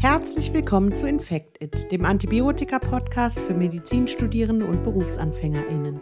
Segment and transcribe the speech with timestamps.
[0.00, 6.00] Herzlich willkommen zu Infect It, dem Antibiotika-Podcast für Medizinstudierende und BerufsanfängerInnen.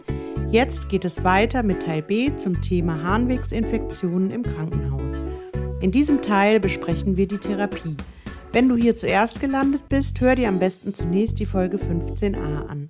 [0.49, 5.21] Jetzt geht es weiter mit Teil B zum Thema Harnwegsinfektionen im Krankenhaus.
[5.81, 7.97] In diesem Teil besprechen wir die Therapie.
[8.53, 12.89] Wenn du hier zuerst gelandet bist, hör dir am besten zunächst die Folge 15a an.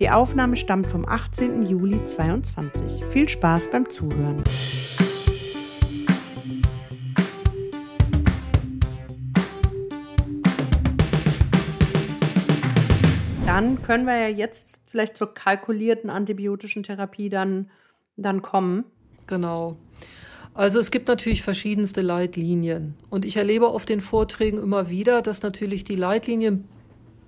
[0.00, 1.66] Die Aufnahme stammt vom 18.
[1.66, 3.04] Juli 2022.
[3.10, 4.42] Viel Spaß beim Zuhören.
[13.56, 17.70] Dann können wir ja jetzt vielleicht zur kalkulierten antibiotischen Therapie dann,
[18.18, 18.84] dann kommen.
[19.26, 19.78] Genau.
[20.52, 22.96] Also es gibt natürlich verschiedenste Leitlinien.
[23.08, 26.68] Und ich erlebe auf den Vorträgen immer wieder, dass natürlich die Leitlinien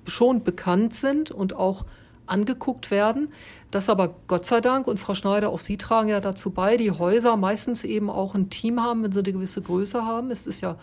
[0.07, 1.87] schon bekannt sind und auch
[2.27, 3.33] angeguckt werden.
[3.71, 6.91] Das aber Gott sei Dank, und Frau Schneider, auch Sie tragen ja dazu bei, die
[6.91, 10.31] Häuser meistens eben auch ein Team haben, wenn sie eine gewisse Größe haben.
[10.31, 10.77] Es ist ja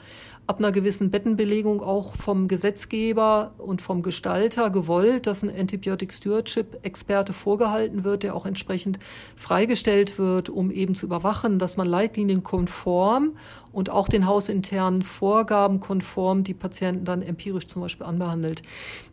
[0.47, 6.79] ab einer gewissen Bettenbelegung auch vom Gesetzgeber und vom Gestalter gewollt, dass ein Antibiotic Stewardship
[6.83, 8.99] Experte vorgehalten wird, der auch entsprechend
[9.35, 13.35] freigestellt wird, um eben zu überwachen, dass man leitlinienkonform
[13.71, 18.61] und auch den hausinternen Vorgaben konform die Patienten dann empirisch zum Beispiel anbehandelt.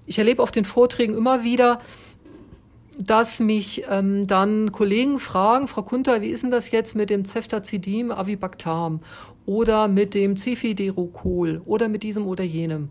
[0.07, 1.79] Ich erlebe auf den Vorträgen immer wieder,
[2.99, 7.25] dass mich ähm, dann Kollegen fragen, Frau Kunter, wie ist denn das jetzt mit dem
[7.25, 9.01] Ceftazidin Avibactam
[9.47, 12.91] oder mit dem Cefiderocol oder mit diesem oder jenem?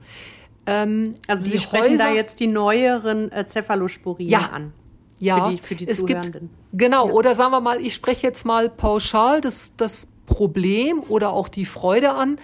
[0.66, 4.74] Ähm, also Sie sprechen Häuser, da jetzt die neueren äh, Cephalosporien ja, an.
[5.20, 6.32] Ja, für die, für die es gibt,
[6.74, 7.14] genau, ja.
[7.14, 11.66] oder sagen wir mal, ich spreche jetzt mal pauschal das, das Problem oder auch die
[11.66, 12.38] Freude an,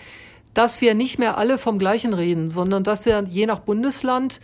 [0.53, 4.41] dass wir nicht mehr alle vom Gleichen reden, sondern dass wir je nach Bundesland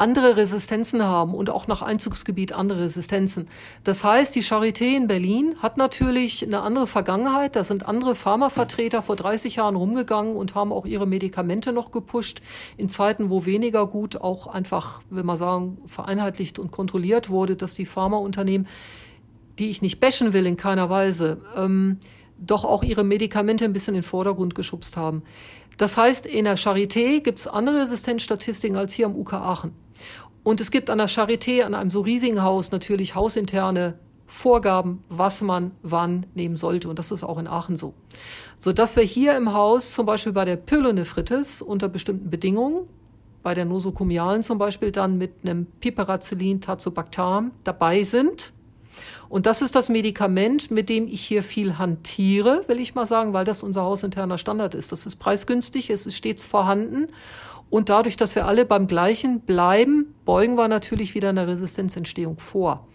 [0.00, 3.48] andere Resistenzen haben und auch nach Einzugsgebiet andere Resistenzen.
[3.84, 7.56] Das heißt, die Charité in Berlin hat natürlich eine andere Vergangenheit.
[7.56, 12.40] Da sind andere Pharmavertreter vor 30 Jahren rumgegangen und haben auch ihre Medikamente noch gepusht
[12.76, 17.74] in Zeiten, wo weniger gut auch einfach, will man sagen, vereinheitlicht und kontrolliert wurde, dass
[17.74, 18.66] die Pharmaunternehmen,
[19.58, 21.98] die ich nicht bashen will in keiner Weise, ähm,
[22.38, 25.22] doch auch ihre Medikamente ein bisschen in den Vordergrund geschubst haben.
[25.78, 29.72] Das heißt, in der Charité gibt es andere Resistenzstatistiken als hier am UK Aachen.
[30.42, 33.94] Und es gibt an der Charité, an einem so riesigen Haus natürlich hausinterne
[34.26, 36.88] Vorgaben, was man wann nehmen sollte.
[36.88, 37.94] Und das ist auch in Aachen so.
[38.58, 42.86] So dass wir hier im Haus zum Beispiel bei der Pyelonephritis unter bestimmten Bedingungen,
[43.42, 48.52] bei der Nosokomialen zum Beispiel dann mit einem Piperacillin Tazobactam dabei sind.
[49.28, 53.32] Und das ist das Medikament, mit dem ich hier viel hantiere, will ich mal sagen,
[53.32, 54.90] weil das unser hausinterner Standard ist.
[54.90, 57.08] Das ist preisgünstig, es ist stets vorhanden
[57.70, 62.86] und dadurch, dass wir alle beim gleichen bleiben, beugen wir natürlich wieder eine Resistenzentstehung vor.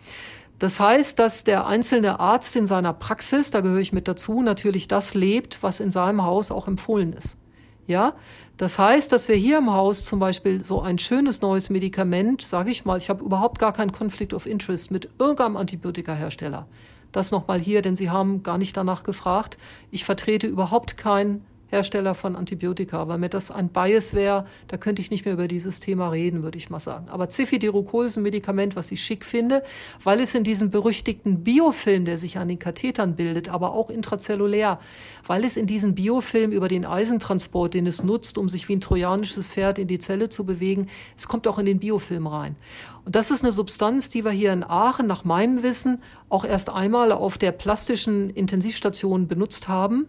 [0.59, 4.87] Das heißt, dass der einzelne Arzt in seiner Praxis, da gehöre ich mit dazu, natürlich
[4.87, 7.37] das lebt, was in seinem Haus auch empfohlen ist.
[7.85, 8.13] Ja,
[8.57, 12.69] das heißt, dass wir hier im Haus zum Beispiel so ein schönes neues Medikament, sage
[12.69, 16.67] ich mal, ich habe überhaupt gar keinen Conflict of Interest mit irgendeinem Antibiotikahersteller.
[17.11, 19.57] Das nochmal hier, denn Sie haben gar nicht danach gefragt.
[19.91, 21.43] Ich vertrete überhaupt kein
[21.73, 25.47] Hersteller von Antibiotika, weil mir das ein Bias wäre, da könnte ich nicht mehr über
[25.47, 27.09] dieses Thema reden, würde ich mal sagen.
[27.09, 29.63] Aber Zifidirocol ist ein Medikament, was ich schick finde,
[30.03, 34.79] weil es in diesem berüchtigten Biofilm, der sich an den Kathetern bildet, aber auch intrazellulär,
[35.25, 38.81] weil es in diesem Biofilm über den Eisentransport, den es nutzt, um sich wie ein
[38.81, 42.55] trojanisches Pferd in die Zelle zu bewegen, es kommt auch in den Biofilm rein.
[43.03, 46.69] Und das ist eine Substanz, die wir hier in Aachen nach meinem Wissen auch erst
[46.69, 50.05] einmal auf der plastischen Intensivstation benutzt haben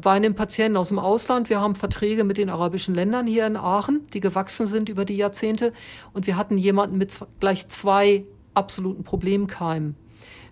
[0.00, 1.48] bei einem Patienten aus dem Ausland.
[1.48, 5.16] Wir haben Verträge mit den arabischen Ländern hier in Aachen, die gewachsen sind über die
[5.16, 5.72] Jahrzehnte.
[6.12, 9.96] Und wir hatten jemanden mit gleich zwei absoluten Problemkeimen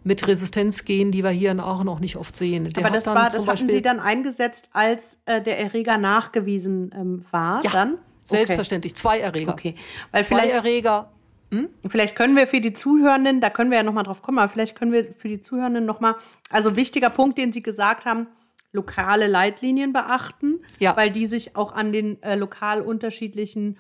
[0.05, 2.69] mit Resistenzgenen, die wir hier in Aachen auch nicht oft sehen.
[2.69, 7.25] Der Aber das war, das hatten Sie dann eingesetzt, als äh, der Erreger nachgewiesen ähm,
[7.31, 7.99] war, ja, dann?
[8.25, 9.53] Selbstverständlich, zwei Erreger.
[9.53, 9.75] Okay,
[10.11, 11.11] weil zwei vielleicht, Erreger.
[11.51, 11.69] Hm?
[11.89, 14.77] Vielleicht können wir für die Zuhörenden, da können wir ja nochmal drauf kommen, aber vielleicht
[14.77, 16.17] können wir für die Zuhörenden nochmal,
[16.51, 18.27] also wichtiger Punkt, den Sie gesagt haben,
[18.73, 20.97] lokale Leitlinien beachten, ja.
[20.97, 23.79] weil die sich auch an den äh, lokal unterschiedlichen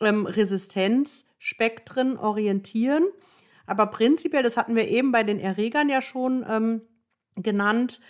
[0.00, 3.04] ähm, Resistenzspektren orientieren.
[3.66, 6.82] Aber prinzipiell, das hatten wir eben bei den Erregern ja schon ähm,
[7.36, 8.00] genannt,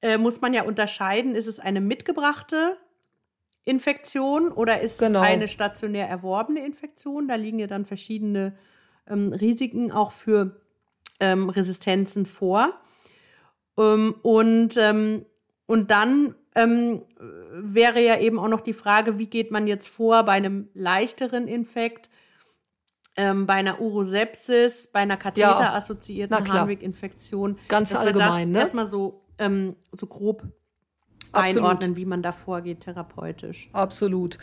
[0.00, 2.76] äh, muss man ja unterscheiden, ist es eine mitgebrachte
[3.64, 5.20] Infektion oder ist genau.
[5.20, 7.28] es eine stationär erworbene Infektion?
[7.28, 8.56] Da liegen ja dann verschiedene
[9.08, 10.60] ähm, Risiken auch für
[11.20, 12.78] ähm, Resistenzen vor.
[13.78, 15.24] Ähm, und ähm,
[15.74, 17.02] und dann ähm,
[17.50, 21.48] wäre ja eben auch noch die Frage, wie geht man jetzt vor bei einem leichteren
[21.48, 22.10] Infekt,
[23.16, 27.58] ähm, bei einer Urosepsis, bei einer katheterassoziierten ja, Harnweginfektion.
[27.66, 28.58] Ganz dass allgemein, wir das ne?
[28.60, 30.44] erstmal so, ähm, so grob
[31.32, 31.56] Absolut.
[31.58, 33.68] einordnen, wie man da vorgeht therapeutisch.
[33.72, 34.38] Absolut.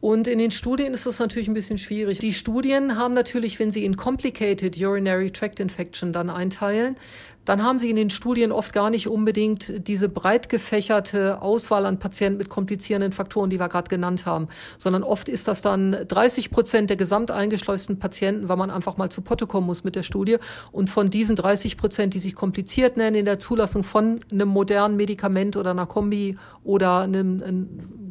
[0.00, 2.18] Und in den Studien ist das natürlich ein bisschen schwierig.
[2.20, 6.96] Die Studien haben natürlich, wenn sie in Complicated Urinary Tract Infection dann einteilen,
[7.44, 11.98] dann haben sie in den Studien oft gar nicht unbedingt diese breit gefächerte Auswahl an
[11.98, 14.48] Patienten mit komplizierenden Faktoren, die wir gerade genannt haben,
[14.78, 19.10] sondern oft ist das dann 30 Prozent der gesamt eingeschleusten Patienten, weil man einfach mal
[19.10, 20.36] zu Potte kommen muss mit der Studie.
[20.70, 24.96] Und von diesen 30 Prozent, die sich kompliziert nennen in der Zulassung von einem modernen
[24.96, 28.09] Medikament oder einer Kombi oder einem, einem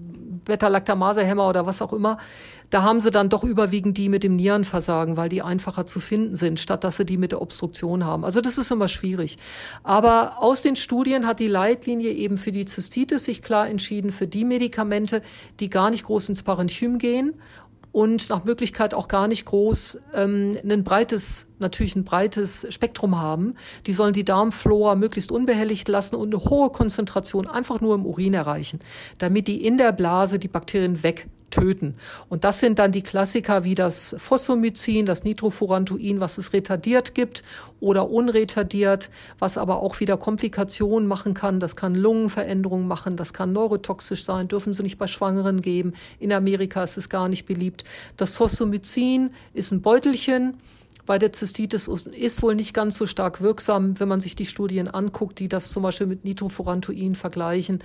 [0.49, 2.17] Beta-Lactamase-Hämmer oder was auch immer,
[2.69, 6.35] da haben sie dann doch überwiegend die mit dem Nierenversagen, weil die einfacher zu finden
[6.35, 8.23] sind, statt dass sie die mit der Obstruktion haben.
[8.23, 9.37] Also das ist immer schwierig.
[9.83, 14.27] Aber aus den Studien hat die Leitlinie eben für die Zystitis sich klar entschieden, für
[14.27, 15.23] die Medikamente,
[15.59, 17.33] die gar nicht groß ins Parenchym gehen
[17.91, 23.55] und nach Möglichkeit auch gar nicht groß ähm, ein breites, natürlich ein breites Spektrum haben.
[23.87, 28.33] Die sollen die Darmflora möglichst unbehelligt lassen und eine hohe Konzentration einfach nur im Urin
[28.33, 28.79] erreichen,
[29.17, 31.95] damit die in der Blase die Bakterien weg töten.
[32.29, 37.43] Und das sind dann die Klassiker wie das Phosphomycin, das Nitrofurantoin, was es retardiert gibt
[37.79, 39.09] oder unretardiert,
[39.39, 41.59] was aber auch wieder Komplikationen machen kann.
[41.59, 45.93] Das kann Lungenveränderungen machen, das kann neurotoxisch sein, dürfen sie nicht bei Schwangeren geben.
[46.19, 47.83] In Amerika ist es gar nicht beliebt.
[48.17, 50.57] Das Phosphomycin ist ein Beutelchen,
[51.09, 54.87] bei der Zystitis ist wohl nicht ganz so stark wirksam, wenn man sich die Studien
[54.87, 57.79] anguckt, die das zum Beispiel mit Nitrofurantoin vergleichen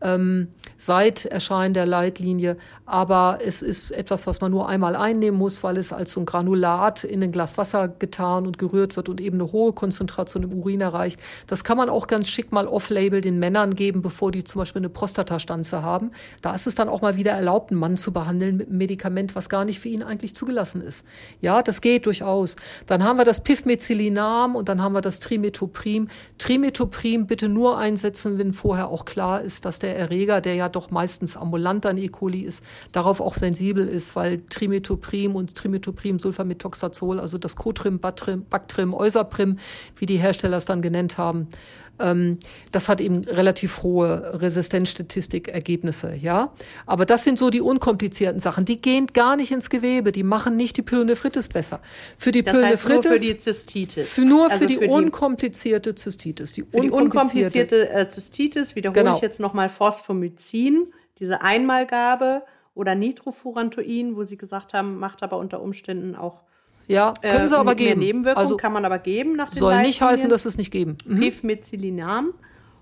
[0.00, 2.56] ähm, seit Erscheinen der Leitlinie.
[2.86, 6.26] Aber es ist etwas, was man nur einmal einnehmen muss, weil es als so ein
[6.26, 10.52] Granulat in ein Glas Wasser getan und gerührt wird und eben eine hohe Konzentration im
[10.52, 11.20] Urin erreicht.
[11.46, 14.80] Das kann man auch ganz schick mal off-label den Männern geben, bevor die zum Beispiel
[14.80, 16.12] eine Prostatastanze haben.
[16.40, 19.34] Da ist es dann auch mal wieder erlaubt, einen Mann zu behandeln mit einem Medikament,
[19.34, 21.04] was gar nicht für ihn eigentlich zugelassen ist.
[21.40, 22.56] Ja, das geht durchaus.
[22.86, 26.08] Dann haben wir das Pivmecylinam und dann haben wir das Trimetoprim.
[26.38, 30.68] Trimetoprim bitte nur einsetzen, wenn vorher auch klar ist, dass der der Erreger, der ja
[30.68, 32.08] doch meistens ambulant an E.
[32.08, 32.62] coli ist,
[32.92, 39.58] darauf auch sensibel ist, weil Trimetoprim und Trimetoprim-Sulfamethoxazol, also das Cotrim, Bactrim, Eusaprim,
[39.96, 41.48] wie die Hersteller es dann genannt haben,
[41.98, 46.52] das hat eben relativ hohe Resistenzstatistikergebnisse, ja.
[46.86, 48.64] Aber das sind so die unkomplizierten Sachen.
[48.64, 51.80] Die gehen gar nicht ins Gewebe, die machen nicht die Pyelonephritis besser.
[52.16, 53.04] Für die das Pyelonephritis.
[53.04, 54.12] Nur für die Zystitis.
[54.12, 56.52] Für, nur also für, die für die unkomplizierte Zystitis.
[56.52, 59.16] Die, für die unkomplizierte äh, Zystitis wiederhole genau.
[59.16, 62.42] ich jetzt nochmal Phosphomycin, diese Einmalgabe
[62.74, 66.42] oder Nitrofurantoin, wo Sie gesagt haben, macht aber unter Umständen auch
[66.88, 68.00] ja, können sie äh, aber geben.
[68.00, 70.96] Nebenwirkungen also, kann man aber geben nach den Soll nicht heißen, dass es nicht geben.
[71.06, 71.20] Mhm.
[71.20, 72.34] Pivmecylinam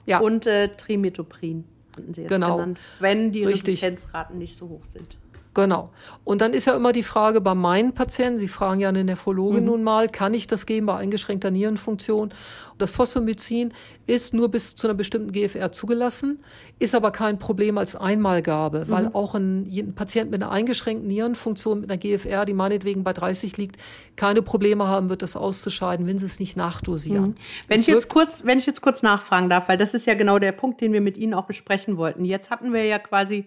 [0.07, 0.21] ja.
[0.21, 1.65] und äh, Trimetoprin
[1.97, 2.57] hatten sie jetzt genau.
[2.57, 3.83] genannt, wenn die Richtig.
[3.83, 5.19] Resistenzraten nicht so hoch sind.
[5.57, 5.89] Genau.
[6.25, 9.61] Und dann ist ja immer die Frage bei meinen Patienten, Sie fragen ja eine Nephrologin
[9.61, 9.65] mhm.
[9.65, 12.35] nun mal, kann ich das geben bei eingeschränkter Nierenfunktion?
[12.77, 13.73] Das Phosphomycin
[14.07, 16.45] ist nur bis zu einer bestimmten GFR zugelassen,
[16.79, 18.91] ist aber kein Problem als Einmalgabe, mhm.
[18.91, 23.15] weil auch ein, ein, Patient mit einer eingeschränkten Nierenfunktion mit einer GFR, die meinetwegen bei
[23.15, 23.81] 30 liegt,
[24.17, 27.31] keine Probleme haben wird, das auszuscheiden, wenn sie es nicht nachdosieren.
[27.31, 27.35] Mhm.
[27.67, 30.39] Wenn ich jetzt kurz, wenn ich jetzt kurz nachfragen darf, weil das ist ja genau
[30.39, 32.27] der Punkt, den wir mit Ihnen auch besprechen wollten.
[32.27, 33.47] Jetzt hatten wir ja quasi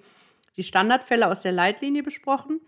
[0.59, 2.59] die Standardfälle aus der Leitlinie besprochen.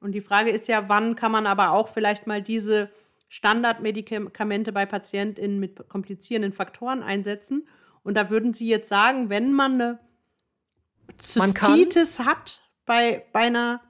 [0.00, 2.90] Und die Frage ist ja, wann kann man aber auch vielleicht mal diese
[3.28, 7.66] Standardmedikamente bei PatientInnen mit komplizierenden Faktoren einsetzen.
[8.04, 9.98] Und da würden Sie jetzt sagen, wenn man eine
[11.18, 13.80] Zystitis man hat bei, bei einer,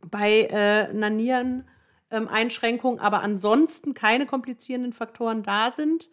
[0.00, 6.08] bei, äh, einer Niereneinschränkung, ähm, aber ansonsten keine komplizierenden Faktoren da sind,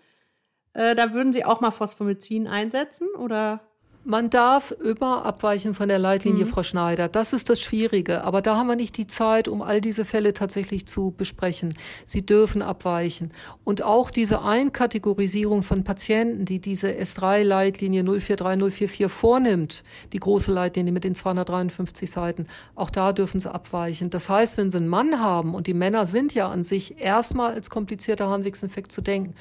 [0.73, 3.66] äh, da würden Sie auch mal Phosphomycin einsetzen oder?
[4.09, 6.49] Man darf immer abweichen von der Leitlinie, mhm.
[6.49, 7.09] Frau Schneider.
[7.09, 8.23] Das ist das Schwierige.
[8.23, 11.73] Aber da haben wir nicht die Zeit, um all diese Fälle tatsächlich zu besprechen.
[12.05, 13.33] Sie dürfen abweichen.
[13.65, 19.83] Und auch diese Einkategorisierung von Patienten, die diese S3-Leitlinie 043044 vornimmt,
[20.13, 24.09] die große Leitlinie mit den 253 Seiten, auch da dürfen sie abweichen.
[24.09, 27.55] Das heißt, wenn sie einen Mann haben, und die Männer sind ja an sich erstmal
[27.55, 29.35] als komplizierter Harnwegsinfekt zu denken,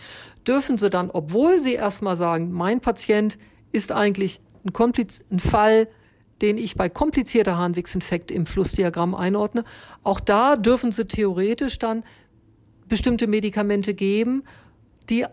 [0.44, 3.38] dürfen sie dann, obwohl sie erstmal sagen, mein Patient
[3.76, 5.88] ist eigentlich ein, Kompliz ein Fall,
[6.42, 9.64] den ich bei komplizierter Harnwegsinfekt im Flussdiagramm einordne.
[10.02, 12.04] Auch da dürfen Sie theoretisch dann
[12.88, 14.44] bestimmte Medikamente geben,
[15.08, 15.24] die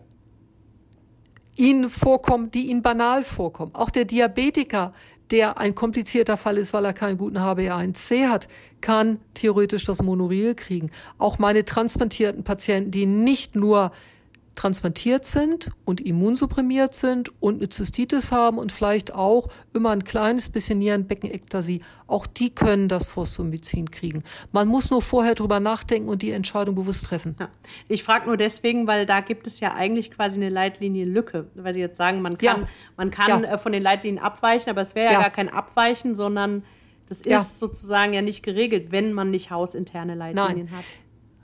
[1.55, 3.75] Ihnen vorkommen, die Ihnen banal vorkommen.
[3.75, 4.93] Auch der Diabetiker,
[5.29, 8.47] der ein komplizierter Fall ist, weil er keinen guten HbA1c hat,
[8.81, 10.89] kann theoretisch das Monoril kriegen.
[11.17, 13.91] Auch meine transplantierten Patienten, die nicht nur
[14.55, 20.50] transplantiert sind und immunsupprimiert sind und eine Zystitis haben und vielleicht auch immer ein kleines
[20.50, 24.24] bisschen Nierenbeckenektasie, auch die können das Phosphomycin kriegen.
[24.51, 27.36] Man muss nur vorher drüber nachdenken und die Entscheidung bewusst treffen.
[27.39, 27.50] Ja.
[27.88, 31.79] Ich frage nur deswegen, weil da gibt es ja eigentlich quasi eine Leitlinienlücke, weil Sie
[31.79, 32.67] jetzt sagen, man kann, ja.
[32.95, 33.53] man kann ja.
[33.53, 35.22] Äh, von den Leitlinien abweichen, aber es wäre ja.
[35.22, 36.63] gar kein Abweichen, sondern
[37.10, 40.77] Das ist sozusagen ja nicht geregelt, wenn man nicht hausinterne Leitlinien Nein.
[40.77, 40.86] hat.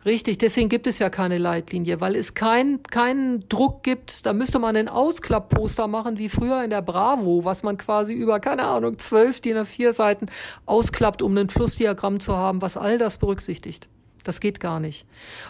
[0.06, 4.26] Richtig, deswegen gibt es ja keine Leitlinie, weil es keinen keinen Druck gibt.
[4.26, 8.40] Da müsste man ein Ausklappposter machen, wie früher in der Bravo, was man quasi über,
[8.40, 10.28] keine Ahnung, zwölf DIN A4 Seiten
[10.66, 13.90] ausklappt, um ein Flussdiagramm zu haben, was all das berücksichtigt.
[14.24, 15.06] Das geht gar nicht.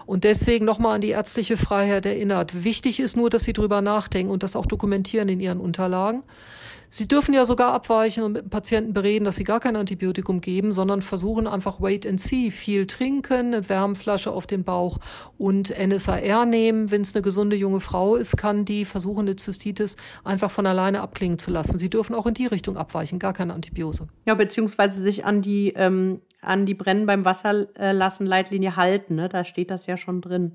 [0.07, 2.63] Und deswegen nochmal an die ärztliche Freiheit erinnert.
[2.63, 6.23] Wichtig ist nur, dass Sie drüber nachdenken und das auch dokumentieren in Ihren Unterlagen.
[6.91, 10.41] Sie dürfen ja sogar abweichen und mit dem Patienten bereden, dass sie gar kein Antibiotikum
[10.41, 14.97] geben, sondern versuchen einfach wait and see, viel trinken, eine Wärmflasche auf den Bauch
[15.37, 16.89] und NSAR nehmen.
[16.89, 21.01] Wenn es eine gesunde junge Frau ist, kann die versuchen, eine Zystitis einfach von alleine
[21.01, 21.77] abklingen zu lassen.
[21.77, 24.07] Sie dürfen auch in die Richtung abweichen, gar keine Antibiose.
[24.25, 29.15] Ja, beziehungsweise sich an die, ähm, an die Brennen beim Wasserlassen Leitlinie halten.
[29.15, 29.29] Ne?
[29.29, 30.53] Da steht das ja schon drin.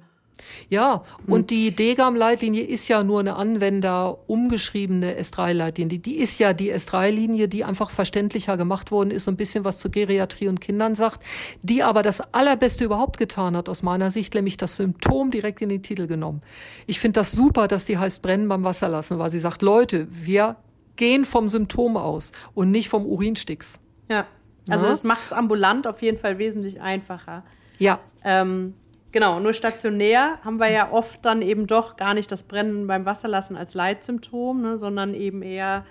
[0.69, 1.33] Ja, hm.
[1.33, 5.99] und die DGAM-Leitlinie ist ja nur eine Anwender umgeschriebene S3-Leitlinie.
[5.99, 9.79] Die ist ja die S3-Linie, die einfach verständlicher gemacht worden ist, so ein bisschen was
[9.79, 11.25] zur Geriatrie und Kindern sagt,
[11.63, 15.69] die aber das Allerbeste überhaupt getan hat aus meiner Sicht, nämlich das Symptom direkt in
[15.69, 16.43] den Titel genommen.
[16.87, 20.09] Ich finde das super, dass die heißt Brennen beim Wasser lassen, weil sie sagt, Leute,
[20.11, 20.57] wir
[20.97, 23.81] gehen vom Symptom aus und nicht vom Urinsticks.
[24.09, 24.27] Ja,
[24.69, 24.91] also ja?
[24.91, 27.45] das macht es ambulant auf jeden Fall wesentlich einfacher.
[27.79, 27.99] Ja.
[28.23, 28.75] Ähm,
[29.15, 33.07] Genau, nur stationär haben wir ja oft dann eben doch gar nicht das Brennen beim
[33.07, 35.87] Wasserlassen als Leitsymptom, ne, sondern eben eher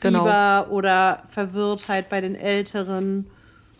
[0.00, 0.24] genau.
[0.24, 0.76] Fieber genau.
[0.76, 3.30] oder Verwirrtheit bei den Älteren.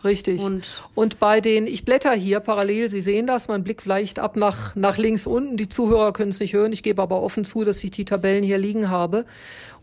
[0.05, 0.39] Richtig.
[0.39, 4.37] Und, und bei den, ich blätter hier parallel, Sie sehen das, mein Blick vielleicht ab
[4.37, 5.57] nach, nach links unten.
[5.57, 6.71] Die Zuhörer können es nicht hören.
[6.71, 9.25] Ich gebe aber offen zu, dass ich die Tabellen hier liegen habe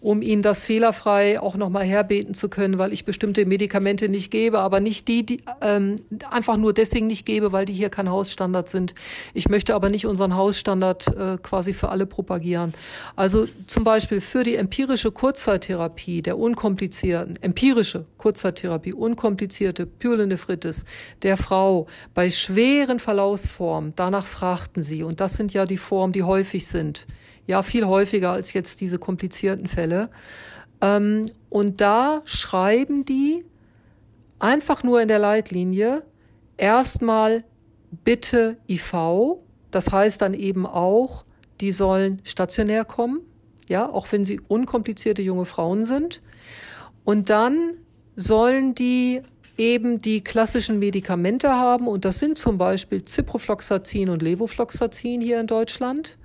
[0.02, 4.58] um ihnen das fehlerfrei auch nochmal herbeten zu können, weil ich bestimmte Medikamente nicht gebe,
[4.58, 5.96] aber nicht die, die ähm,
[6.28, 8.96] einfach nur deswegen nicht gebe, weil die hier kein Hausstandard sind.
[9.32, 12.74] Ich möchte aber nicht unseren Hausstandard äh, quasi für alle propagieren.
[13.14, 20.84] Also zum Beispiel für die empirische Kurzzeittherapie der unkomplizierten, empirische Kurzzeittherapie, unkomplizierte Pyelonephritis
[21.22, 26.24] der Frau bei schweren Verlaufsformen, danach fragten sie, und das sind ja die Formen, die
[26.24, 27.06] häufig sind
[27.52, 30.08] ja, viel häufiger als jetzt diese komplizierten Fälle.
[30.80, 33.44] Ähm, und da schreiben die
[34.38, 36.02] einfach nur in der Leitlinie
[36.56, 37.44] erstmal
[38.04, 38.94] bitte IV.
[39.70, 41.26] Das heißt dann eben auch,
[41.60, 43.20] die sollen stationär kommen,
[43.68, 46.22] ja, auch wenn sie unkomplizierte junge Frauen sind.
[47.04, 47.74] Und dann
[48.16, 49.20] sollen die
[49.58, 55.46] eben die klassischen Medikamente haben und das sind zum Beispiel Ciprofloxacin und Levofloxacin hier in
[55.46, 56.16] Deutschland.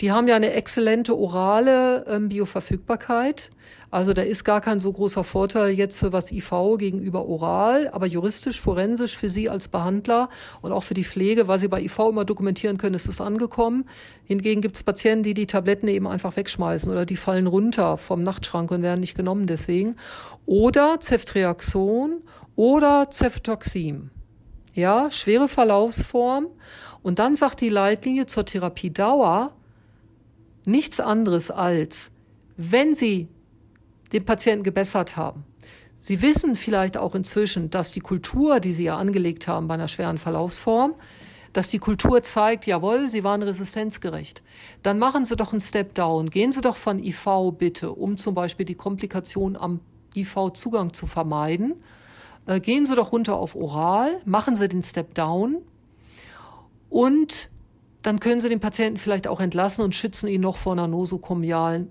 [0.00, 3.50] Die haben ja eine exzellente orale ähm, Bioverfügbarkeit.
[3.92, 8.06] Also da ist gar kein so großer Vorteil jetzt für was IV gegenüber oral, aber
[8.06, 10.30] juristisch, forensisch für Sie als Behandler
[10.62, 13.84] und auch für die Pflege, weil Sie bei IV immer dokumentieren können, ist es angekommen.
[14.24, 18.22] Hingegen gibt es Patienten, die die Tabletten eben einfach wegschmeißen oder die fallen runter vom
[18.22, 19.94] Nachtschrank und werden nicht genommen deswegen.
[20.46, 22.22] Oder Ceftriaxon
[22.56, 24.10] oder Ceftoxim.
[24.72, 26.46] Ja, schwere Verlaufsform.
[27.02, 29.52] Und dann sagt die Leitlinie zur Therapiedauer
[30.66, 32.10] nichts anderes als,
[32.56, 33.28] wenn Sie
[34.12, 35.44] den Patienten gebessert haben,
[36.04, 39.86] Sie wissen vielleicht auch inzwischen, dass die Kultur, die Sie ja angelegt haben bei einer
[39.86, 40.96] schweren Verlaufsform,
[41.52, 44.42] dass die Kultur zeigt, jawohl, Sie waren resistenzgerecht.
[44.82, 46.28] Dann machen Sie doch einen Step Down.
[46.28, 49.78] Gehen Sie doch von IV bitte, um zum Beispiel die Komplikation am
[50.16, 51.74] IV-Zugang zu vermeiden.
[52.46, 55.58] Äh, gehen Sie doch runter auf Oral, machen Sie den Step Down
[56.92, 57.48] und
[58.02, 61.90] dann können Sie den Patienten vielleicht auch entlassen und schützen ihn noch vor einer nosokomialen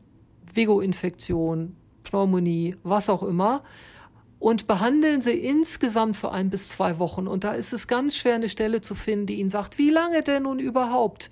[0.53, 3.63] Vigo-Infektion, Pneumonie, was auch immer.
[4.37, 7.27] Und behandeln Sie insgesamt für ein bis zwei Wochen.
[7.27, 10.21] Und da ist es ganz schwer, eine Stelle zu finden, die Ihnen sagt, wie lange
[10.21, 11.31] denn nun überhaupt?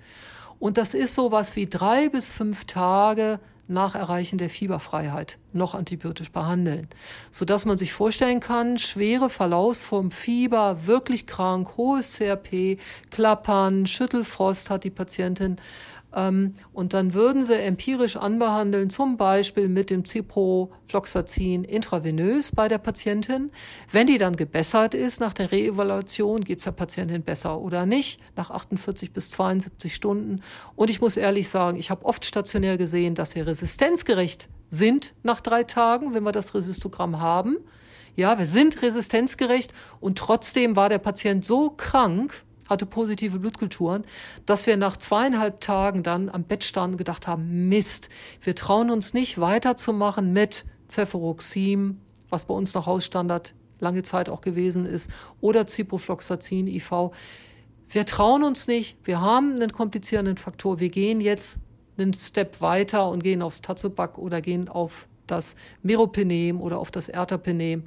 [0.58, 3.38] Und das ist sowas wie drei bis fünf Tage
[3.70, 6.88] nach Erreichen der Fieberfreiheit noch antibiotisch behandeln,
[7.30, 12.78] so dass man sich vorstellen kann, schwere Verlaufsform Fieber, wirklich krank, hohes CRP,
[13.10, 15.56] Klappern, Schüttelfrost hat die Patientin
[16.12, 23.52] und dann würden sie empirisch anbehandeln, zum Beispiel mit dem Ciprofloxacin intravenös bei der Patientin.
[23.92, 28.20] Wenn die dann gebessert ist nach der Reevaluation, geht es der Patientin besser oder nicht,
[28.34, 30.42] nach 48 bis 72 Stunden.
[30.74, 35.40] Und ich muss ehrlich sagen, ich habe oft stationär gesehen, dass wir resistenzgerecht sind nach
[35.40, 37.56] drei Tagen, wenn wir das Resistogramm haben.
[38.16, 44.04] Ja, wir sind resistenzgerecht und trotzdem war der Patient so krank, hatte positive Blutkulturen,
[44.46, 48.08] dass wir nach zweieinhalb Tagen dann am Bett standen und gedacht haben, Mist,
[48.40, 51.98] wir trauen uns nicht weiterzumachen mit Cefuroxim,
[52.30, 55.10] was bei uns noch Hausstandard lange Zeit auch gewesen ist,
[55.40, 57.10] oder Ciprofloxacin IV.
[57.88, 61.58] Wir trauen uns nicht, wir haben einen komplizierenden Faktor, wir gehen jetzt
[61.98, 67.08] einen Step weiter und gehen aufs Tazobac oder gehen auf das Meropenem oder auf das
[67.08, 67.84] Ertapenem.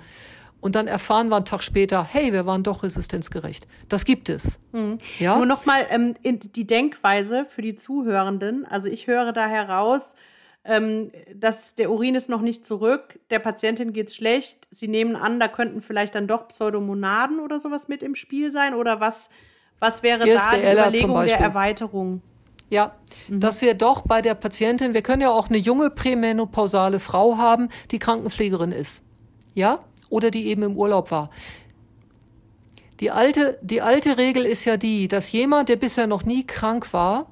[0.63, 3.67] Und dann erfahren wir einen Tag später, hey, wir waren doch resistenzgerecht.
[3.89, 4.62] Das gibt es.
[4.72, 4.98] Mhm.
[5.20, 5.36] Ja?
[5.36, 8.65] Nur nochmal ähm, die Denkweise für die Zuhörenden.
[8.65, 10.15] Also ich höre da heraus,
[10.63, 14.70] ähm, dass der Urin ist noch nicht zurück, der Patientin geht es schlecht.
[14.72, 18.74] Sie nehmen an, da könnten vielleicht dann doch Pseudomonaden oder sowas mit im Spiel sein.
[18.74, 19.29] Oder was,
[19.79, 22.22] was wäre da die Überlegung der Erweiterung?
[22.70, 22.96] Ja,
[23.27, 23.41] mhm.
[23.41, 27.67] dass wir doch bei der Patientin, wir können ja auch eine junge prämenopausale Frau haben,
[27.91, 29.03] die Krankenpflegerin ist.
[29.53, 29.79] Ja?
[30.13, 31.32] Oder die eben im Urlaub war.
[33.00, 36.93] Die alte, die alte Regel ist ja die, dass jemand, der bisher noch nie krank
[36.93, 37.32] war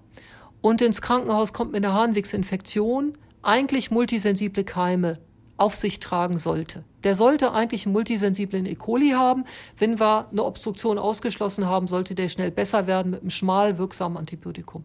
[0.62, 5.20] und ins Krankenhaus kommt mit einer Harnwegsinfektion, eigentlich multisensible Keime
[5.62, 6.84] auf sich tragen sollte.
[7.04, 8.74] Der sollte eigentlich einen multisensiblen E.
[8.74, 9.46] coli haben.
[9.78, 14.18] Wenn wir eine Obstruktion ausgeschlossen haben, sollte der schnell besser werden mit einem schmal wirksamen
[14.18, 14.84] Antibiotikum.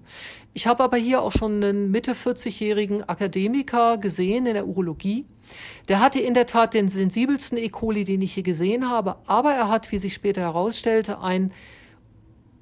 [0.52, 5.24] Ich habe aber hier auch schon einen Mitte 40-jährigen Akademiker gesehen in der Urologie.
[5.88, 7.70] Der hatte in der Tat den sensibelsten E.
[7.70, 11.52] coli, den ich hier gesehen habe, aber er hat, wie sich später herausstellte, ein,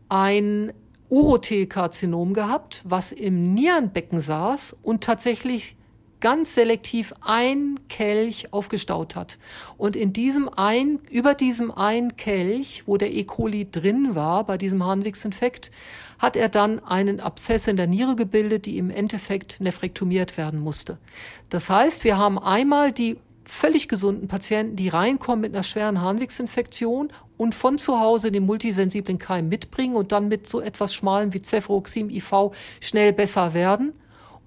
[0.08, 0.72] ein
[1.08, 5.74] Urothelkarzinom gehabt, was im Nierenbecken saß und tatsächlich
[6.24, 9.38] ganz selektiv ein Kelch aufgestaut hat.
[9.76, 13.24] Und in diesem ein, über diesem ein Kelch, wo der E.
[13.24, 15.70] coli drin war, bei diesem Harnwegsinfekt,
[16.18, 20.96] hat er dann einen Abszess in der Niere gebildet, die im Endeffekt nephrektomiert werden musste.
[21.50, 27.12] Das heißt, wir haben einmal die völlig gesunden Patienten, die reinkommen mit einer schweren Harnwegsinfektion
[27.36, 31.42] und von zu Hause den multisensiblen Keim mitbringen und dann mit so etwas Schmalen wie
[31.42, 33.92] Cefuroxim IV schnell besser werden.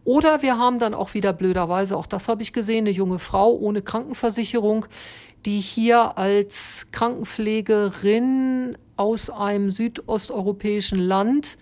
[0.08, 3.52] Oder wir haben dann auch wieder blöderweise, auch das habe ich gesehen, eine junge Frau
[3.52, 4.86] ohne Krankenversicherung,
[5.46, 11.58] die hier als Krankenpflegerin aus einem südosteuropäischen Land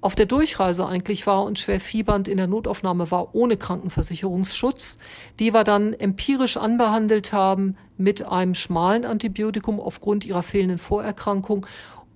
[0.00, 4.98] auf der Durchreise eigentlich war und schwer fiebernd in der Notaufnahme war, ohne Krankenversicherungsschutz,
[5.38, 11.64] die wir dann empirisch anbehandelt haben mit einem schmalen Antibiotikum aufgrund ihrer fehlenden Vorerkrankung.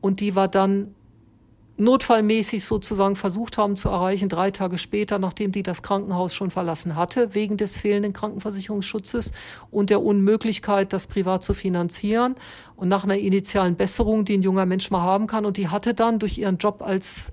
[0.01, 0.97] Und die wir dann
[1.81, 6.95] notfallmäßig sozusagen versucht haben zu erreichen, drei Tage später, nachdem die das Krankenhaus schon verlassen
[6.95, 9.33] hatte, wegen des fehlenden Krankenversicherungsschutzes
[9.71, 12.37] und der Unmöglichkeit, das privat zu finanzieren.
[12.77, 15.45] Und nach einer initialen Besserung, die ein junger Mensch mal haben kann.
[15.45, 17.33] Und die hatte dann durch ihren Job als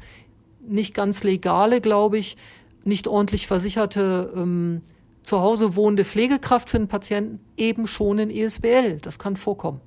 [0.66, 2.38] nicht ganz legale, glaube ich,
[2.84, 4.82] nicht ordentlich versicherte, ähm,
[5.24, 9.00] zu Hause wohnende Pflegekraft für einen Patienten eben schon in ESBL.
[9.02, 9.82] Das kann vorkommen.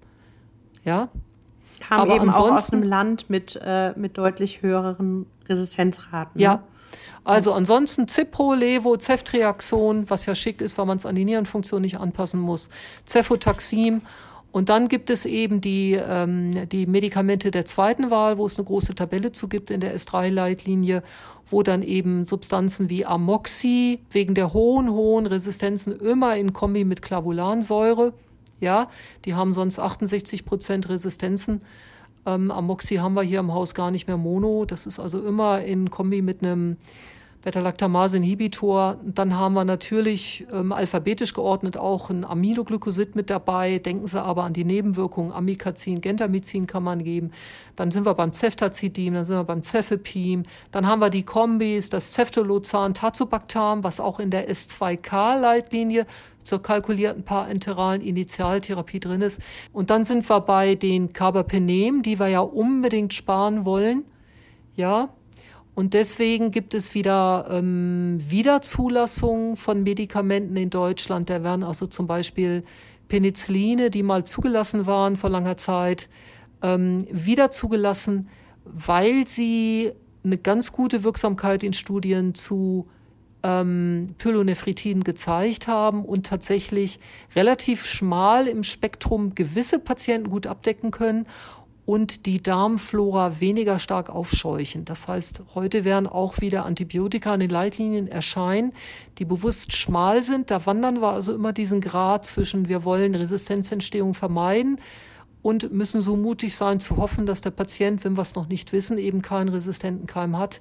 [0.85, 1.09] Ja,
[1.81, 6.41] kam Aber eben auch aus einem Land mit, äh, mit deutlich höheren Resistenzraten.
[6.41, 6.55] Ja.
[6.55, 6.63] Ne?
[7.25, 11.83] Also ansonsten Cipro, Levo, Ceftriaxon, was ja schick ist, weil man es an die Nierenfunktion
[11.83, 12.71] nicht anpassen muss,
[13.07, 14.03] Cefotaxim.
[14.53, 18.67] Und dann gibt es eben die, ähm, die Medikamente der zweiten Wahl, wo es eine
[18.67, 21.03] große Tabelle zu gibt in der S3-Leitlinie,
[21.49, 27.03] wo dann eben Substanzen wie Amoxi wegen der hohen, hohen Resistenzen immer in Kombi mit
[27.03, 28.13] Clavulansäure
[28.61, 28.89] ja,
[29.25, 31.63] die haben sonst 68 Prozent Resistenzen.
[32.27, 34.65] Ähm, Amoxi haben wir hier im Haus gar nicht mehr Mono.
[34.65, 36.77] Das ist also immer in Kombi mit einem
[37.43, 38.99] Beta-Lactamase-Inhibitor.
[39.03, 43.79] Dann haben wir natürlich ähm, alphabetisch geordnet auch ein Aminoglycosid mit dabei.
[43.79, 45.33] Denken Sie aber an die Nebenwirkungen.
[45.33, 47.31] Amikazin, Gentamicin kann man geben.
[47.77, 50.43] Dann sind wir beim Ceftazidin, dann sind wir beim Cefepim.
[50.71, 56.07] Dann haben wir die Kombis, das Ceftolozan, Tazobactam, was auch in der S2K-Leitlinie
[56.45, 59.41] zur kalkulierten parenteralen Initialtherapie drin ist.
[59.73, 64.05] Und dann sind wir bei den Carbapenem, die wir ja unbedingt sparen wollen.
[64.77, 65.11] Ja,
[65.75, 71.31] und deswegen gibt es wieder ähm, Wiederzulassungen von Medikamenten in Deutschland.
[71.31, 72.65] Da werden also zum Beispiel
[73.09, 76.09] Penicilline, die mal zugelassen waren vor langer Zeit,
[76.63, 78.29] ähm, wieder zugelassen,
[78.65, 82.87] weil sie eine ganz gute Wirksamkeit in Studien zu
[83.43, 87.01] ähm, Pyelonephritin gezeigt haben und tatsächlich
[87.35, 91.27] relativ schmal im Spektrum gewisse Patienten gut abdecken können
[91.87, 94.85] und die Darmflora weniger stark aufscheuchen.
[94.85, 98.73] Das heißt, heute werden auch wieder Antibiotika in den Leitlinien erscheinen,
[99.19, 100.51] die bewusst schmal sind.
[100.51, 104.79] Da wandern wir also immer diesen Grad zwischen, wir wollen Resistenzentstehung vermeiden
[105.43, 108.73] und müssen so mutig sein zu hoffen, dass der Patient, wenn wir es noch nicht
[108.73, 110.61] wissen, eben keinen resistenten Keim hat,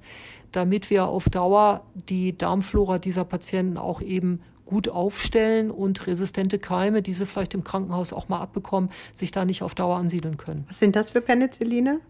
[0.52, 7.02] damit wir auf Dauer die Darmflora dieser Patienten auch eben gut aufstellen und resistente Keime,
[7.02, 10.64] die sie vielleicht im Krankenhaus auch mal abbekommen, sich da nicht auf Dauer ansiedeln können.
[10.68, 12.00] Was sind das für Penicilline?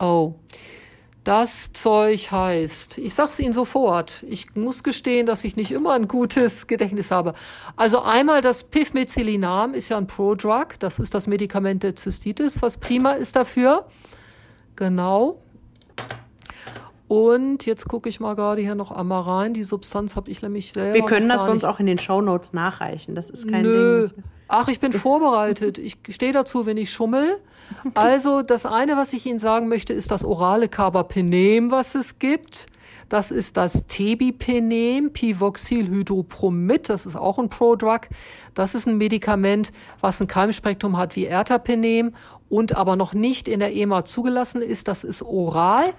[0.00, 0.34] Oh,
[1.24, 6.08] das Zeug heißt, ich sag's Ihnen sofort, ich muss gestehen, dass ich nicht immer ein
[6.08, 7.34] gutes Gedächtnis habe.
[7.76, 12.78] Also einmal das Pivmecilinam ist ja ein Prodrug, das ist das Medikament der Zystitis, was
[12.78, 13.86] prima ist dafür.
[14.76, 15.42] Genau.
[17.06, 19.52] Und jetzt gucke ich mal gerade hier noch einmal rein.
[19.52, 20.94] Die Substanz habe ich nämlich selber.
[20.94, 23.14] Wir können das sonst auch in den Shownotes nachreichen.
[23.14, 24.06] Das ist kein Nö.
[24.06, 24.24] Ding.
[24.52, 25.78] Ach, ich bin vorbereitet.
[25.78, 27.40] Ich stehe dazu, wenn ich schummel.
[27.94, 32.66] Also das eine, was ich Ihnen sagen möchte, ist das orale Carbapenem, was es gibt.
[33.08, 36.88] Das ist das Tebipenem, Pivoxylhydropromid.
[36.88, 38.08] Das ist auch ein Prodrug.
[38.54, 42.12] Das ist ein Medikament, was ein Keimspektrum hat wie Ertapenem
[42.48, 44.88] und aber noch nicht in der EMA zugelassen ist.
[44.88, 45.94] Das ist oral.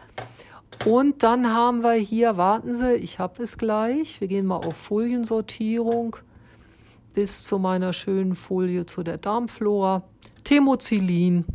[0.85, 4.19] Und dann haben wir hier, warten Sie, ich habe es gleich.
[4.19, 6.17] Wir gehen mal auf Foliensortierung
[7.13, 10.03] bis zu meiner schönen Folie zu der Darmflora.
[10.43, 11.45] Temozilin.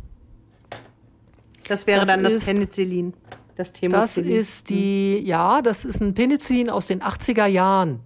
[1.67, 3.13] Das wäre das dann das ist, Penicillin.
[3.55, 3.73] Das.
[3.73, 8.01] Das ist die, ja, das ist ein Penicillin aus den 80er Jahren.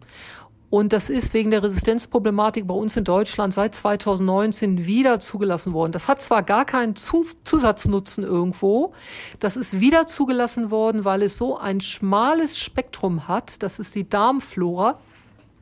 [0.69, 5.91] Und das ist wegen der Resistenzproblematik bei uns in Deutschland seit 2019 wieder zugelassen worden.
[5.91, 8.93] Das hat zwar gar keinen Zusatznutzen irgendwo,
[9.39, 13.61] das ist wieder zugelassen worden, weil es so ein schmales Spektrum hat.
[13.61, 14.97] Das ist die Darmflora.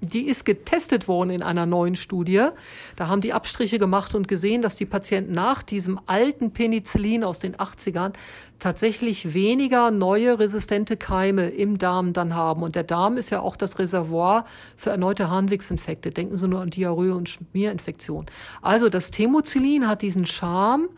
[0.02, 2.48] Die ist getestet worden in einer neuen Studie.
[2.96, 7.40] Da haben die Abstriche gemacht und gesehen, dass die Patienten nach diesem alten Penicillin aus
[7.40, 8.14] den 80ern
[8.60, 12.64] tatsächlich weniger neue resistente Keime im Darm dann haben.
[12.64, 14.46] Und der Darm ist ja auch das Reservoir
[14.78, 16.12] für erneute Harnwegsinfekte.
[16.12, 18.26] Denken Sie nur an Diarrhoe und Schmierinfektion.
[18.62, 20.90] Also das Temozillin hat diesen Charme,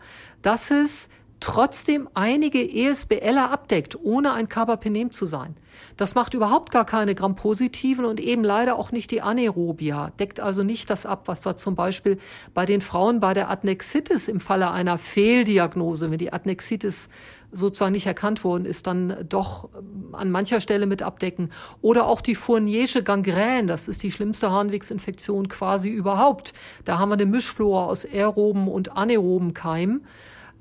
[0.42, 1.08] dass es
[1.42, 5.56] trotzdem einige ESBLer abdeckt, ohne ein Carbapenem zu sein.
[5.96, 10.62] Das macht überhaupt gar keine Gram-positiven und eben leider auch nicht die Anaerobia, deckt also
[10.62, 12.18] nicht das ab, was da zum Beispiel
[12.54, 17.08] bei den Frauen bei der Adnexitis im Falle einer Fehldiagnose, wenn die Adnexitis
[17.50, 21.50] sozusagen nicht erkannt worden ist, dann doch ähm, an mancher Stelle mit abdecken.
[21.82, 26.54] Oder auch die Fourniersche Gangrän, das ist die schlimmste Harnwegsinfektion quasi überhaupt.
[26.84, 30.06] Da haben wir eine Mischflora aus aeroben und anaeroben Keimen.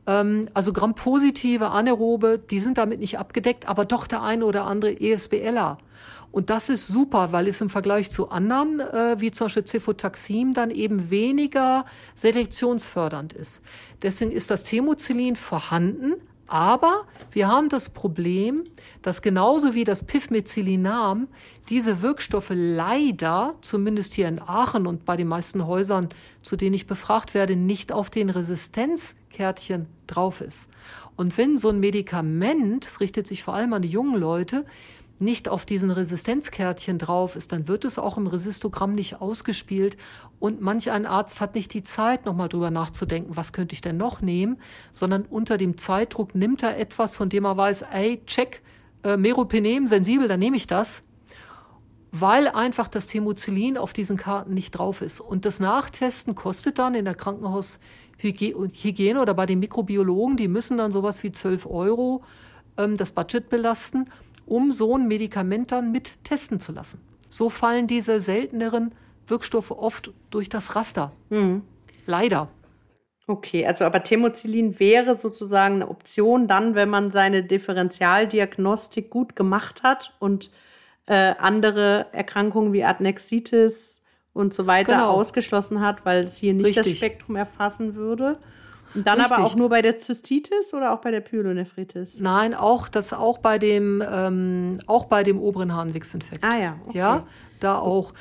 [0.08, 5.00] Ähm, also Gram-positive Anaerobe, die sind damit nicht abgedeckt, aber doch der eine oder andere
[5.00, 5.78] ESBLer.
[6.32, 10.54] Und das ist super, weil es im Vergleich zu anderen, äh, wie zum Beispiel Cefotaxim,
[10.54, 11.86] dann eben weniger
[12.16, 13.62] selektionsfördernd ist.
[14.02, 16.14] Deswegen ist das Themozillin vorhanden,
[16.48, 18.66] aber wir haben das Problem,
[19.02, 21.28] dass genauso wie das Pifmethylinam
[21.70, 26.10] diese Wirkstoffe leider, zumindest hier in Aachen und bei den meisten Häusern,
[26.42, 28.30] zu denen ich befragt werde, nicht auf den
[29.32, 30.70] Resistenzkärtchen drauf ist.
[31.16, 34.66] Und wenn so ein Medikament, es richtet sich vor allem an die jungen Leute,
[35.20, 39.96] nicht auf diesen Resistenzkärtchen drauf ist, dann wird es auch im Resistogramm nicht ausgespielt
[40.40, 43.98] und manch ein Arzt hat nicht die Zeit, nochmal drüber nachzudenken, was könnte ich denn
[43.98, 44.58] noch nehmen,
[44.92, 48.64] sondern unter dem Zeitdruck nimmt er etwas, von dem er weiß, ey, check,
[49.04, 51.04] äh, Meropenem, sensibel, dann nehme ich das,
[52.12, 55.22] weil einfach das Themozillin auf diesen Karten nicht drauf ist.
[55.22, 57.16] Und das Nachtesten kostet dann in der
[58.22, 62.24] Krankenhaushygiene oder bei den Mikrobiologen, die müssen dann sowas wie 12 Euro
[62.78, 64.06] ähm, das Budget belasten
[64.52, 67.02] um so ein Medikament dann mit testen zu lassen.
[67.30, 68.94] So fallen diese selteneren
[69.26, 71.14] Wirkstoffe oft durch das Raster.
[71.30, 71.64] Mhm.
[72.06, 72.50] Leider.
[73.28, 79.84] Okay, also aber Themozilin wäre sozusagen eine Option dann, wenn man seine Differentialdiagnostik gut gemacht
[79.84, 80.52] hat und
[81.06, 84.01] äh, andere Erkrankungen wie Adnexitis
[84.34, 85.12] und so weiter genau.
[85.12, 86.86] ausgeschlossen hat, weil es hier nicht Richtig.
[86.86, 88.38] das Spektrum erfassen würde.
[88.94, 89.38] Und dann Richtig.
[89.38, 92.20] aber auch nur bei der Zystitis oder auch bei der Pyelonephritis?
[92.20, 96.44] Nein, auch das auch bei dem ähm, auch bei dem oberen Harnwegsinfekt.
[96.44, 96.98] Ah ja, okay.
[96.98, 97.28] ja,
[97.60, 98.14] da auch.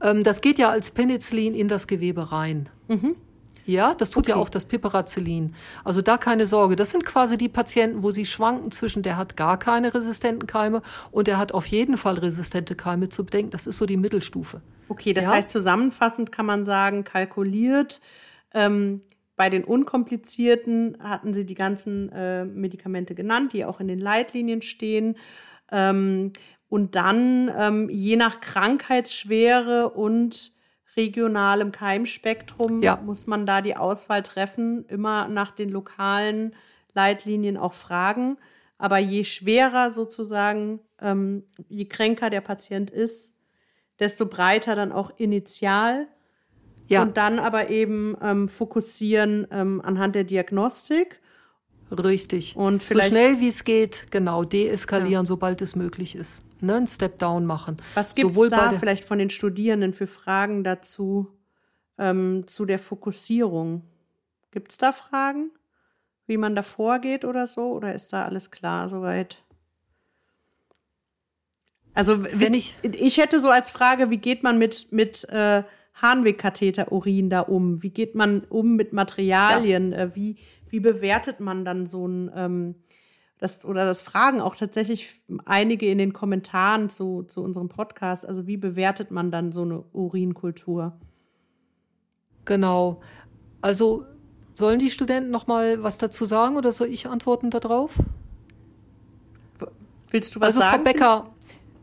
[0.00, 2.68] Ähm, das geht ja als Penicillin in das Gewebe rein.
[2.88, 3.16] Mhm.
[3.66, 4.30] Ja, das tut okay.
[4.30, 5.54] ja auch das Piperacillin.
[5.84, 6.76] Also da keine Sorge.
[6.76, 10.82] Das sind quasi die Patienten, wo sie schwanken zwischen, der hat gar keine resistenten Keime
[11.10, 13.50] und der hat auf jeden Fall resistente Keime zu bedenken.
[13.50, 14.60] Das ist so die Mittelstufe.
[14.88, 15.32] Okay, das ja?
[15.32, 18.00] heißt zusammenfassend kann man sagen, kalkuliert
[18.54, 19.02] ähm,
[19.36, 24.62] bei den unkomplizierten hatten sie die ganzen äh, Medikamente genannt, die auch in den Leitlinien
[24.62, 25.16] stehen.
[25.70, 26.32] Ähm,
[26.68, 30.52] und dann ähm, je nach Krankheitsschwere und
[30.96, 32.96] regionalem Keimspektrum ja.
[32.96, 36.54] muss man da die Auswahl treffen, immer nach den lokalen
[36.94, 38.38] Leitlinien auch fragen.
[38.78, 43.34] Aber je schwerer sozusagen, ähm, je kränker der Patient ist,
[43.98, 46.08] desto breiter dann auch initial
[46.88, 47.02] ja.
[47.02, 51.20] Und dann aber eben ähm, fokussieren ähm, anhand der Diagnostik.
[51.90, 52.56] Richtig.
[52.56, 55.26] Und so schnell wie es geht, genau, deeskalieren, ja.
[55.26, 56.44] sobald es möglich ist.
[56.60, 57.76] Ne, ein Step Down machen.
[57.94, 61.28] Was gibt es da vielleicht von den Studierenden für Fragen dazu,
[61.98, 63.82] ähm, zu der Fokussierung?
[64.50, 65.50] Gibt es da Fragen,
[66.26, 67.72] wie man da vorgeht oder so?
[67.72, 69.44] Oder ist da alles klar soweit?
[71.94, 75.62] Also, wenn ich, ich hätte so als Frage, wie geht man mit, mit äh,
[75.96, 77.82] Harnwegkatheter-Urin da um?
[77.82, 79.92] Wie geht man um mit Materialien?
[79.92, 79.98] Ja.
[79.98, 80.36] Äh, wie,
[80.68, 82.74] wie bewertet man dann so ein, ähm,
[83.38, 88.26] das, oder das fragen auch tatsächlich einige in den Kommentaren zu, zu unserem Podcast.
[88.26, 90.98] Also wie bewertet man dann so eine Urinkultur?
[92.44, 93.00] Genau.
[93.60, 94.04] Also
[94.54, 97.98] sollen die Studenten noch mal was dazu sagen oder soll ich antworten darauf?
[100.10, 100.86] Willst du was also, sagen?
[100.86, 101.35] Also Frau Becker,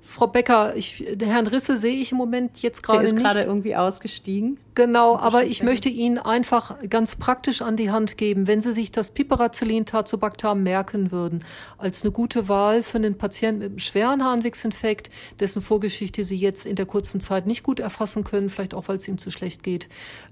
[0.05, 3.13] Frau Becker, ich, Herrn Risse sehe ich im Moment jetzt gerade nicht.
[3.13, 4.59] Der ist gerade irgendwie ausgestiegen.
[4.75, 8.91] Genau, aber ich möchte Ihnen einfach ganz praktisch an die Hand geben, wenn Sie sich
[8.91, 11.45] das Piperacillin Tazobactam merken würden,
[11.77, 16.65] als eine gute Wahl für einen Patienten mit einem schweren Harnwegsinfekt, dessen Vorgeschichte Sie jetzt
[16.65, 19.61] in der kurzen Zeit nicht gut erfassen können, vielleicht auch, weil es ihm zu schlecht
[19.61, 19.89] geht.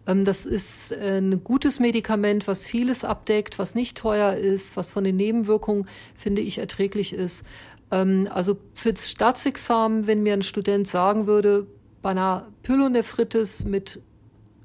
[0.07, 4.91] Ähm, das ist äh, ein gutes Medikament, was vieles abdeckt, was nicht teuer ist, was
[4.91, 7.43] von den Nebenwirkungen, finde ich, erträglich ist.
[7.91, 11.67] Ähm, also fürs Staatsexamen, wenn mir ein Student sagen würde,
[12.01, 14.01] bei einer Pyelonephritis mit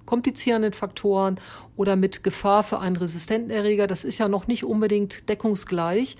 [0.07, 1.39] komplizierenden Faktoren
[1.77, 6.17] oder mit Gefahr für einen resistenten Erreger, das ist ja noch nicht unbedingt deckungsgleich,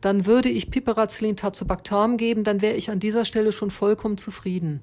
[0.00, 4.80] dann würde ich Piperacillin Tazobactam geben, dann wäre ich an dieser Stelle schon vollkommen zufrieden.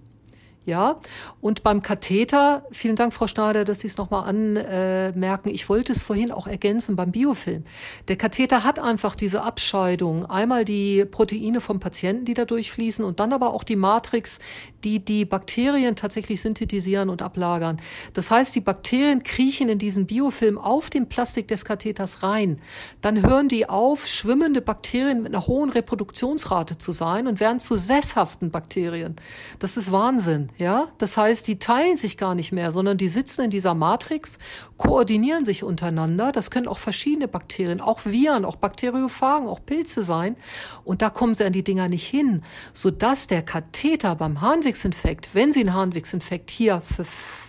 [0.67, 0.99] Ja,
[1.39, 5.47] und beim Katheter, vielen Dank, Frau Schneider, dass Sie es nochmal anmerken.
[5.47, 7.63] Ich wollte es vorhin auch ergänzen beim Biofilm.
[8.09, 10.25] Der Katheter hat einfach diese Abscheidung.
[10.25, 14.39] Einmal die Proteine vom Patienten, die da durchfließen und dann aber auch die Matrix,
[14.83, 17.79] die die Bakterien tatsächlich synthetisieren und ablagern.
[18.11, 22.59] Das heißt, die Bakterien kriechen in diesen Biofilm auf dem Plastik des Katheters rein.
[22.99, 27.77] Dann hören die auf, schwimmende Bakterien mit einer hohen Reproduktionsrate zu sein und werden zu
[27.77, 29.15] sesshaften Bakterien.
[29.59, 30.49] Das ist Wahnsinn.
[30.57, 34.39] Ja, das heißt, die teilen sich gar nicht mehr, sondern die sitzen in dieser Matrix,
[34.77, 36.31] koordinieren sich untereinander.
[36.31, 40.35] Das können auch verschiedene Bakterien, auch Viren, auch Bakteriophagen, auch Pilze sein.
[40.83, 42.41] Und da kommen sie an die Dinger nicht hin,
[42.73, 47.05] sodass der Katheter beim Harnwegsinfekt, wenn sie einen Harnwegsinfekt hier für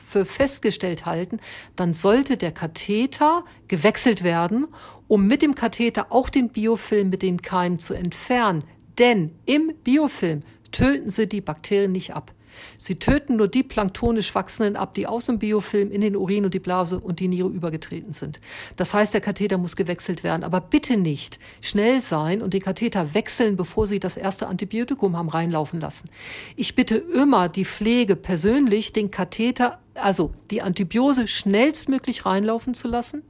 [0.09, 1.39] für festgestellt halten,
[1.77, 4.67] dann sollte der Katheter gewechselt werden,
[5.07, 8.65] um mit dem Katheter auch den Biofilm mit den Keimen zu entfernen.
[8.99, 12.33] Denn im Biofilm töten sie die Bakterien nicht ab.
[12.77, 16.55] Sie töten nur die planktonisch wachsenden ab, die aus dem Biofilm in den Urin und
[16.55, 18.41] die Blase und die Niere übergetreten sind.
[18.77, 20.45] Das heißt, der Katheter muss gewechselt werden.
[20.45, 25.29] Aber bitte nicht schnell sein und den Katheter wechseln, bevor Sie das erste Antibiotikum haben
[25.29, 26.09] reinlaufen lassen.
[26.57, 33.23] Ich bitte immer die Pflege persönlich, den Katheter, also die Antibiose schnellstmöglich reinlaufen zu lassen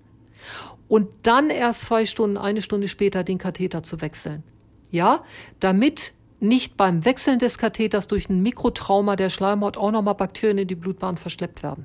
[0.88, 4.43] und dann erst zwei Stunden, eine Stunde später den Katheter zu wechseln.
[4.91, 5.23] Ja,
[5.61, 10.68] damit nicht beim Wechseln des Katheters durch ein Mikrotrauma der Schleimhaut auch nochmal Bakterien in
[10.68, 11.85] die Blutbahn verschleppt werden.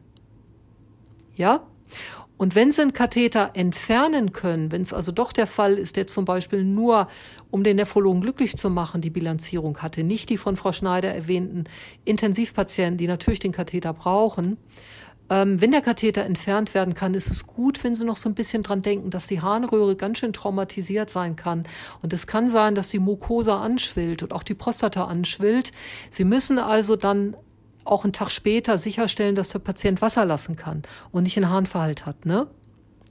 [1.36, 1.64] Ja?
[2.38, 6.08] Und wenn Sie einen Katheter entfernen können, wenn es also doch der Fall ist, der
[6.08, 7.08] zum Beispiel nur,
[7.52, 11.66] um den Nephrologen glücklich zu machen, die Bilanzierung hatte, nicht die von Frau Schneider erwähnten
[12.06, 14.58] Intensivpatienten, die natürlich den Katheter brauchen,
[15.30, 18.36] ähm, wenn der Katheter entfernt werden kann, ist es gut, wenn Sie noch so ein
[18.36, 21.64] bisschen dran denken, dass die Harnröhre ganz schön traumatisiert sein kann.
[22.02, 25.72] Und es kann sein, dass die Mucosa anschwillt und auch die Prostata anschwillt.
[26.10, 27.36] Sie müssen also dann
[27.86, 32.06] auch einen Tag später sicherstellen, dass der Patient Wasser lassen kann und nicht einen Harnverhalt
[32.06, 32.48] hat, ne?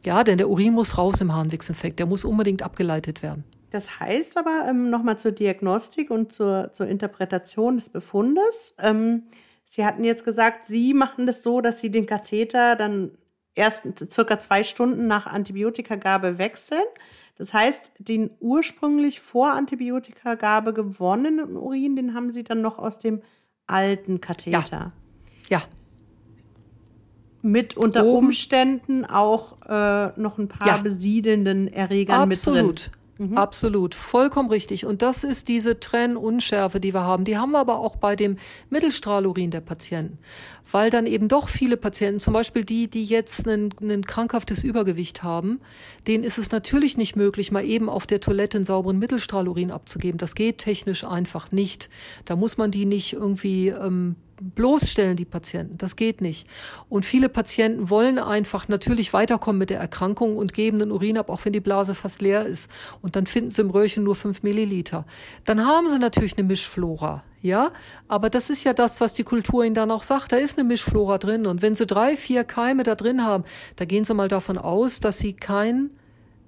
[0.05, 1.98] Ja, denn der Urin muss raus im Harnwegsinfekt.
[2.01, 3.44] Der muss unbedingt abgeleitet werden.
[3.70, 8.75] Das heißt aber ähm, nochmal zur Diagnostik und zur, zur Interpretation des Befundes.
[8.79, 9.25] Ähm,
[9.72, 13.12] Sie hatten jetzt gesagt, Sie machen das so, dass Sie den Katheter dann
[13.54, 16.85] erst circa zwei Stunden nach Antibiotikagabe wechseln.
[17.38, 23.22] Das heißt, den ursprünglich vor Antibiotikagabe gewonnenen Urin, den haben Sie dann noch aus dem
[23.66, 24.92] alten Katheter.
[25.48, 25.58] Ja.
[25.58, 25.62] ja.
[27.40, 28.26] Mit unter Oben.
[28.26, 30.82] Umständen auch äh, noch ein paar ja.
[30.82, 32.28] besiedelnden Erregern Absolut.
[32.28, 32.70] mit drin.
[32.70, 33.02] Absolut.
[33.22, 33.38] Mhm.
[33.38, 34.85] Absolut, vollkommen richtig.
[34.85, 37.24] Und das ist diese Trennunschärfe, die wir haben.
[37.24, 38.37] Die haben wir aber auch bei dem
[38.68, 40.18] Mittelstrahlurin der Patienten.
[40.72, 45.22] Weil dann eben doch viele Patienten, zum Beispiel die, die jetzt ein, ein krankhaftes Übergewicht
[45.22, 45.61] haben,
[46.08, 50.18] denen ist es natürlich nicht möglich, mal eben auf der Toilette einen sauberen Mittelstrahlurin abzugeben.
[50.18, 51.90] Das geht technisch einfach nicht.
[52.24, 54.16] Da muss man die nicht irgendwie ähm,
[54.50, 55.78] bloßstellen, die Patienten.
[55.78, 56.46] Das geht nicht.
[56.88, 61.31] Und viele Patienten wollen einfach natürlich weiterkommen mit der Erkrankung und geben den Urin ab,
[61.31, 62.70] auch wenn die Blase fast leer ist.
[63.00, 65.07] Und dann finden sie im Röhrchen nur fünf Milliliter.
[65.44, 67.24] Dann haben sie natürlich eine Mischflora.
[67.40, 67.72] Ja,
[68.07, 70.31] aber das ist ja das, was die Kultur ihnen dann auch sagt.
[70.31, 71.46] Da ist eine Mischflora drin.
[71.46, 73.44] Und wenn sie drei, vier Keime da drin haben,
[73.76, 75.90] da gehen sie mal davon aus, dass sie kein,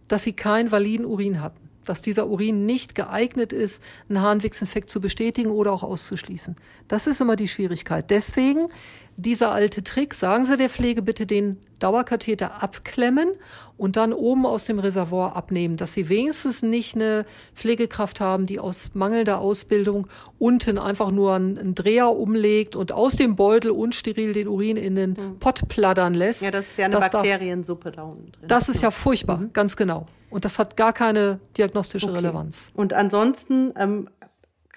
[0.06, 5.00] dass sie keinen validen Urin hatten dass dieser Urin nicht geeignet ist, einen Harnwegsinfekt zu
[5.00, 6.56] bestätigen oder auch auszuschließen.
[6.88, 8.10] Das ist immer die Schwierigkeit.
[8.10, 8.68] Deswegen
[9.16, 13.28] dieser alte Trick, sagen Sie der Pflege bitte den Dauerkatheter abklemmen
[13.76, 18.58] und dann oben aus dem Reservoir abnehmen, dass Sie wenigstens nicht eine Pflegekraft haben, die
[18.58, 20.06] aus mangelnder Ausbildung
[20.38, 25.16] unten einfach nur einen, Dreher umlegt und aus dem Beutel unsteril den Urin in den
[25.16, 25.38] hm.
[25.40, 26.40] Pott plattern lässt.
[26.40, 28.48] Ja, das ist ja eine Bakteriensuppe da unten drin.
[28.48, 29.52] Das ist ja furchtbar, mhm.
[29.52, 30.06] ganz genau.
[30.30, 32.16] Und das hat gar keine diagnostische okay.
[32.16, 32.70] Relevanz.
[32.74, 34.08] Und ansonsten ähm,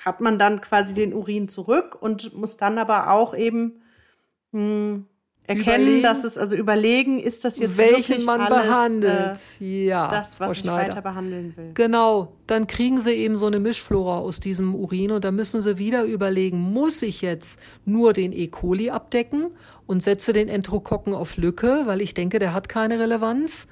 [0.04, 3.82] hat man dann quasi den Urin zurück und muss dann aber auch eben
[4.52, 5.06] mh, hm,
[5.48, 9.40] erkennen, überlegen, dass es also überlegen, ist das jetzt welchen man alles, behandelt.
[9.62, 11.72] Äh, ja, das, was ich weiter behandeln will.
[11.74, 15.78] Genau, dann kriegen sie eben so eine Mischflora aus diesem Urin und da müssen sie
[15.78, 18.48] wieder überlegen, muss ich jetzt nur den E.
[18.48, 19.48] coli abdecken
[19.86, 23.68] und setze den Enterokokken auf Lücke, weil ich denke, der hat keine Relevanz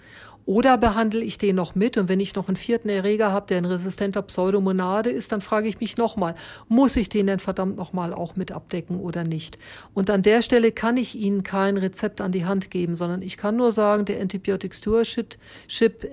[0.45, 1.97] oder behandle ich den noch mit?
[1.97, 5.67] Und wenn ich noch einen vierten Erreger habe, der ein resistenter Pseudomonade ist, dann frage
[5.67, 6.35] ich mich nochmal,
[6.67, 9.57] muss ich den denn verdammt nochmal auch mit abdecken oder nicht?
[9.93, 13.37] Und an der Stelle kann ich Ihnen kein Rezept an die Hand geben, sondern ich
[13.37, 15.37] kann nur sagen, der Antibiotic Stewardship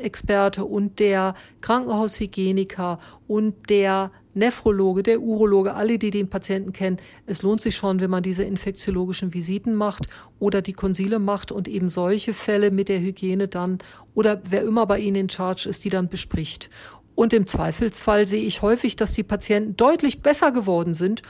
[0.01, 7.43] Experte und der Krankenhaushygieniker und der Nephrologe, der Urologe, alle, die den Patienten kennen, es
[7.43, 10.07] lohnt sich schon, wenn man diese infektiologischen Visiten macht
[10.39, 13.79] oder die Konsile macht und eben solche Fälle mit der Hygiene dann
[14.15, 16.71] oder wer immer bei Ihnen in Charge ist, die dann bespricht.
[17.15, 21.23] Und im Zweifelsfall sehe ich häufig, dass die Patienten deutlich besser geworden sind.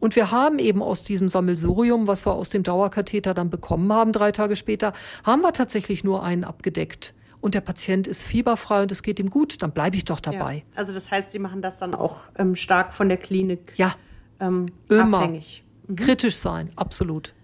[0.00, 4.12] Und wir haben eben aus diesem Sammelsurium, was wir aus dem Dauerkatheter dann bekommen haben,
[4.12, 4.92] drei Tage später,
[5.24, 9.30] haben wir tatsächlich nur einen abgedeckt und der Patient ist fieberfrei und es geht ihm
[9.30, 10.56] gut, dann bleibe ich doch dabei.
[10.56, 10.62] Ja.
[10.76, 13.94] Also das heißt, Sie machen das dann auch ähm, stark von der Klinik ja.
[14.40, 15.18] ähm, Immer.
[15.18, 15.64] abhängig.
[15.86, 15.96] Mhm.
[15.96, 17.34] Kritisch sein, absolut.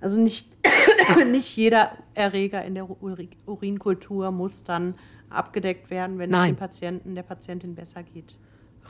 [0.00, 0.48] Also nicht,
[1.30, 2.88] nicht jeder Erreger in der
[3.46, 4.94] Urinkultur muss dann
[5.30, 6.42] abgedeckt werden, wenn Nein.
[6.42, 8.34] es dem Patienten, der Patientin besser geht.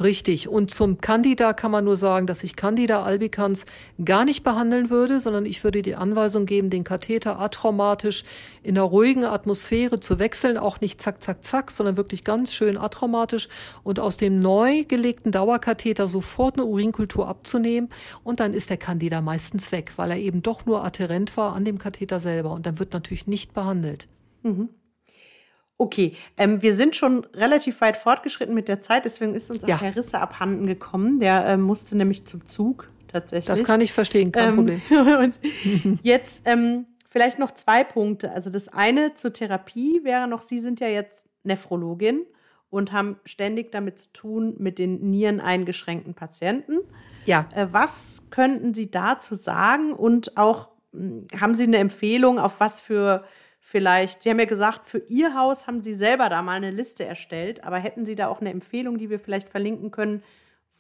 [0.01, 0.49] Richtig.
[0.49, 3.67] Und zum Candida kann man nur sagen, dass ich Candida albicans
[4.05, 8.25] gar nicht behandeln würde, sondern ich würde die Anweisung geben, den Katheter atraumatisch
[8.63, 12.77] in einer ruhigen Atmosphäre zu wechseln, auch nicht zack, zack, zack, sondern wirklich ganz schön
[12.77, 13.49] atraumatisch
[13.83, 17.91] und aus dem neu gelegten Dauerkatheter sofort eine Urinkultur abzunehmen
[18.23, 21.65] und dann ist der Candida meistens weg, weil er eben doch nur adherent war an
[21.65, 24.07] dem Katheter selber und dann wird natürlich nicht behandelt.
[24.43, 24.69] Mhm.
[25.81, 29.77] Okay, ähm, wir sind schon relativ weit fortgeschritten mit der Zeit, deswegen ist uns ja.
[29.77, 31.21] auch Herr Risse abhanden gekommen.
[31.21, 33.47] Der äh, musste nämlich zum Zug tatsächlich.
[33.47, 35.99] Das kann ich verstehen, kein ähm, Problem.
[36.03, 38.33] jetzt ähm, vielleicht noch zwei Punkte.
[38.33, 42.27] Also das eine zur Therapie wäre noch, Sie sind ja jetzt Nephrologin
[42.71, 46.79] und haben ständig damit zu tun mit den niereneingeschränkten Patienten.
[47.25, 47.49] Ja.
[47.55, 52.81] Äh, was könnten Sie dazu sagen und auch hm, haben Sie eine Empfehlung, auf was
[52.81, 53.25] für
[53.61, 57.05] vielleicht, Sie haben ja gesagt, für Ihr Haus haben Sie selber da mal eine Liste
[57.05, 60.23] erstellt, aber hätten Sie da auch eine Empfehlung, die wir vielleicht verlinken können,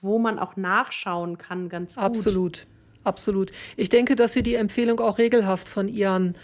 [0.00, 2.04] wo man auch nachschauen kann, ganz gut?
[2.04, 2.66] Absolut,
[3.04, 3.52] absolut.
[3.76, 6.36] Ich denke, dass Sie die Empfehlung auch regelhaft von Ihren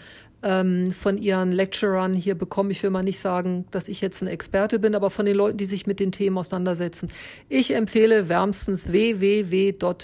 [0.45, 2.71] ähm, von ihren Lecturern hier bekommen.
[2.71, 5.57] Ich will mal nicht sagen, dass ich jetzt ein Experte bin, aber von den Leuten,
[5.57, 7.11] die sich mit den Themen auseinandersetzen.
[7.49, 9.95] Ich empfehle wärmstens www.dosing.de.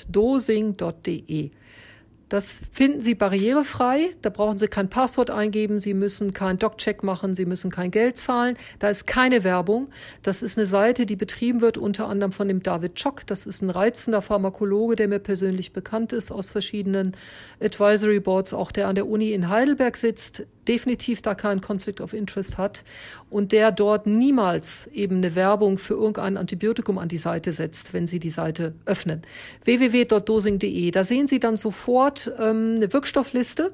[2.31, 4.11] Das finden Sie barrierefrei.
[4.23, 5.81] Da brauchen Sie kein Passwort eingeben.
[5.81, 7.35] Sie müssen keinen Doc-Check machen.
[7.35, 8.57] Sie müssen kein Geld zahlen.
[8.79, 9.88] Da ist keine Werbung.
[10.23, 13.27] Das ist eine Seite, die betrieben wird unter anderem von dem David Chock.
[13.27, 17.16] Das ist ein reizender Pharmakologe, der mir persönlich bekannt ist aus verschiedenen
[17.61, 22.12] Advisory Boards, auch der an der Uni in Heidelberg sitzt, definitiv da keinen Conflict of
[22.12, 22.85] Interest hat
[23.29, 28.07] und der dort niemals eben eine Werbung für irgendein Antibiotikum an die Seite setzt, wenn
[28.07, 29.23] Sie die Seite öffnen.
[29.64, 30.90] www.dosing.de.
[30.93, 33.72] Da sehen Sie dann sofort ähm, eine Wirkstoffliste.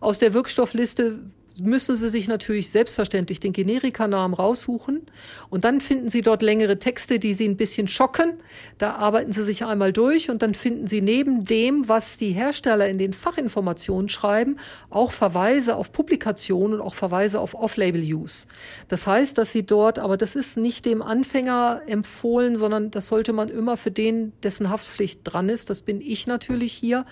[0.00, 1.20] Aus der Wirkstoffliste
[1.60, 5.02] müssen Sie sich natürlich selbstverständlich den Generikanamen raussuchen
[5.50, 8.34] und dann finden Sie dort längere Texte, die Sie ein bisschen schocken.
[8.78, 12.88] Da arbeiten Sie sich einmal durch und dann finden Sie neben dem, was die Hersteller
[12.88, 14.56] in den Fachinformationen schreiben,
[14.90, 18.46] auch Verweise auf Publikationen und auch Verweise auf Off-Label-Use.
[18.88, 23.32] Das heißt, dass Sie dort, aber das ist nicht dem Anfänger empfohlen, sondern das sollte
[23.32, 27.04] man immer für den, dessen Haftpflicht dran ist, das bin ich natürlich hier,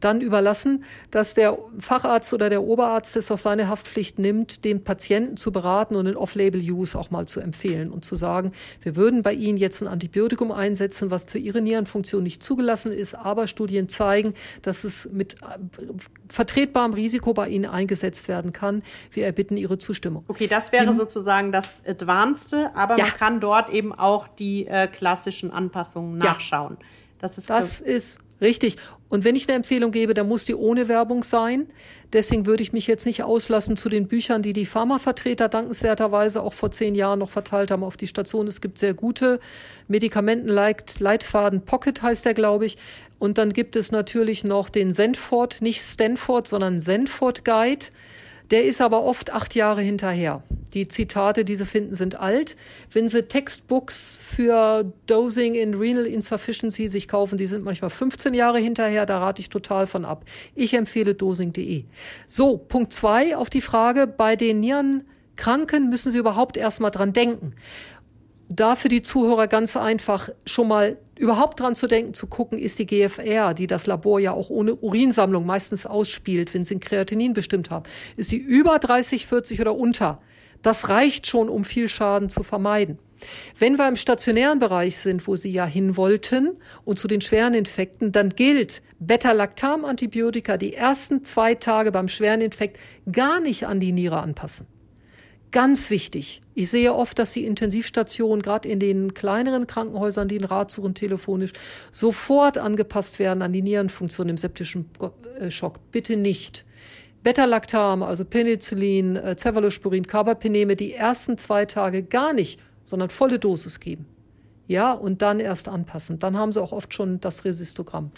[0.00, 5.36] dann überlassen, dass der Facharzt oder der Oberarzt es auf seine Haftpflicht nimmt, den Patienten
[5.36, 9.32] zu beraten und den Off-Label-Use auch mal zu empfehlen und zu sagen, wir würden bei
[9.32, 14.34] Ihnen jetzt ein Antibiotikum einsetzen, was für Ihre Nierenfunktion nicht zugelassen ist, aber Studien zeigen,
[14.62, 15.46] dass es mit äh,
[16.28, 18.82] vertretbarem Risiko bei Ihnen eingesetzt werden kann.
[19.10, 20.24] Wir erbitten Ihre Zustimmung.
[20.28, 23.04] Okay, das wäre Sie, sozusagen das Advanced, aber ja.
[23.04, 26.76] man kann dort eben auch die äh, klassischen Anpassungen nachschauen.
[26.78, 26.86] Ja.
[27.18, 28.76] Das ist, das ist richtig.
[29.08, 31.66] Und wenn ich eine Empfehlung gebe, dann muss die ohne Werbung sein.
[32.12, 36.54] Deswegen würde ich mich jetzt nicht auslassen zu den Büchern, die die Pharmavertreter dankenswerterweise auch
[36.54, 38.46] vor zehn Jahren noch verteilt haben auf die Station.
[38.48, 39.38] Es gibt sehr gute
[39.88, 41.62] Medikamenten-Leitfaden.
[41.62, 42.78] Pocket heißt der, glaube ich.
[43.18, 47.86] Und dann gibt es natürlich noch den Sandford, nicht Stanford, sondern Sandford Guide.
[48.50, 50.42] Der ist aber oft acht Jahre hinterher.
[50.74, 52.56] Die Zitate, die Sie finden, sind alt.
[52.92, 58.58] Wenn Sie Textbooks für Dosing in Renal Insufficiency sich kaufen, die sind manchmal 15 Jahre
[58.58, 59.06] hinterher.
[59.06, 60.24] Da rate ich total von ab.
[60.54, 61.84] Ich empfehle dosing.de.
[62.26, 64.06] So, Punkt zwei auf die Frage.
[64.06, 67.54] Bei den Nierenkranken müssen Sie überhaupt erstmal dran denken.
[68.48, 72.78] Da für die Zuhörer ganz einfach schon mal überhaupt dran zu denken, zu gucken, ist
[72.78, 77.32] die GFR, die das Labor ja auch ohne Urinsammlung meistens ausspielt, wenn sie ein Kreatinin
[77.32, 77.84] bestimmt haben,
[78.16, 80.20] ist die über 30, 40 oder unter.
[80.62, 82.98] Das reicht schon, um viel Schaden zu vermeiden.
[83.58, 87.54] Wenn wir im stationären Bereich sind, wo Sie ja hin wollten und zu den schweren
[87.54, 92.78] Infekten, dann gilt Beta-Lactam-Antibiotika die ersten zwei Tage beim schweren Infekt
[93.10, 94.66] gar nicht an die Niere anpassen.
[95.56, 96.42] Ganz wichtig.
[96.54, 100.92] Ich sehe oft, dass die Intensivstationen, gerade in den kleineren Krankenhäusern, die einen Rat suchen
[100.92, 101.54] telefonisch,
[101.92, 104.90] sofort angepasst werden an die Nierenfunktion im septischen
[105.40, 105.78] äh, Schock.
[105.92, 106.66] Bitte nicht.
[107.22, 113.80] Beta-Lactam, also Penicillin, äh, Cephalosporin, Carbapeneme, die ersten zwei Tage gar nicht, sondern volle Dosis
[113.80, 114.04] geben.
[114.68, 116.18] Ja, und dann erst anpassen.
[116.18, 118.10] Dann haben sie auch oft schon das Resistogramm.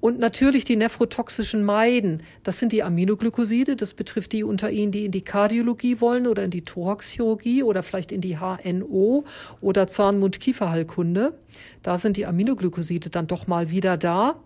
[0.00, 2.22] Und natürlich die nephrotoxischen Meiden.
[2.42, 3.76] Das sind die Aminoglycoside.
[3.76, 7.82] Das betrifft die unter Ihnen, die in die Kardiologie wollen oder in die Thoraxchirurgie oder
[7.82, 9.24] vielleicht in die HNO
[9.60, 11.34] oder Zahn-Mund-Kieferheilkunde.
[11.82, 14.36] Da sind die Aminoglycoside dann doch mal wieder da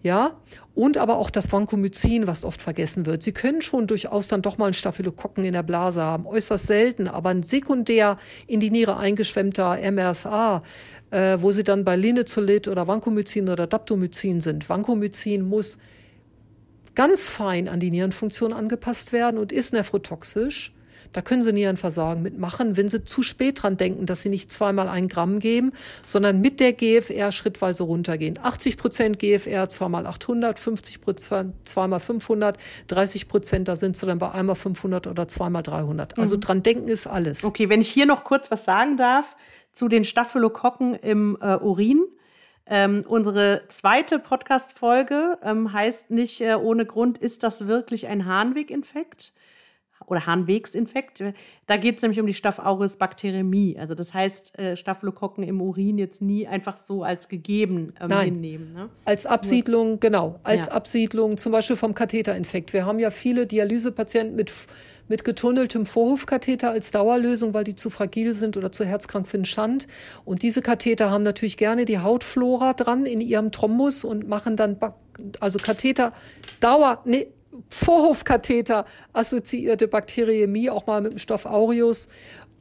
[0.00, 0.36] ja,
[0.74, 3.24] und aber auch das Vancomycin, was oft vergessen wird.
[3.24, 7.08] Sie können schon durchaus dann doch mal einen Staphylokokken in der Blase haben, äußerst selten,
[7.08, 10.62] aber ein sekundär in die Niere eingeschwemmter MRSA,
[11.10, 14.68] äh, wo sie dann bei Linezolid oder Vancomycin oder Daptomycin sind.
[14.68, 15.78] Vancomycin muss
[16.94, 20.72] ganz fein an die Nierenfunktion angepasst werden und ist nephrotoxisch.
[21.12, 24.88] Da können Sie Nierenversagen mitmachen, wenn Sie zu spät dran denken, dass Sie nicht zweimal
[24.88, 25.72] ein Gramm geben,
[26.04, 28.38] sondern mit der GFR schrittweise runtergehen.
[28.42, 32.56] 80 Prozent GFR, zweimal 800, 50 Prozent, zweimal 500,
[32.88, 36.18] 30 Prozent, da sind Sie dann bei einmal 500 oder zweimal 300.
[36.18, 36.40] Also mhm.
[36.40, 37.44] dran denken ist alles.
[37.44, 39.36] Okay, wenn ich hier noch kurz was sagen darf
[39.72, 42.04] zu den Staphylokokken im äh, Urin.
[42.66, 49.32] Ähm, unsere zweite Podcast-Folge ähm, heißt nicht äh, ohne Grund, ist das wirklich ein Harnweginfekt?
[50.10, 51.22] Oder Harnwegsinfekt.
[51.66, 53.78] Da geht es nämlich um die Staph aureus Bakteriämie.
[53.78, 58.24] Also das heißt, äh, Staphylokokken im Urin jetzt nie einfach so als gegeben ähm, Nein.
[58.26, 58.72] hinnehmen.
[58.72, 58.88] Ne?
[59.04, 60.72] Als Absiedlung, genau, als ja.
[60.72, 62.72] Absiedlung zum Beispiel vom Katheterinfekt.
[62.72, 64.52] Wir haben ja viele Dialysepatienten mit
[65.08, 69.44] mit getunneltem Vorhofkatheter als Dauerlösung, weil die zu fragil sind oder zu herzkrank für den
[69.44, 69.88] Schand.
[70.24, 74.76] Und diese Katheter haben natürlich gerne die Hautflora dran in ihrem Thrombus und machen dann,
[75.40, 76.12] also Katheter
[76.60, 77.28] Dauer, nee,
[77.70, 82.08] Vorhofkatheter assoziierte Bakteriämie, auch mal mit dem Stoff Aureus.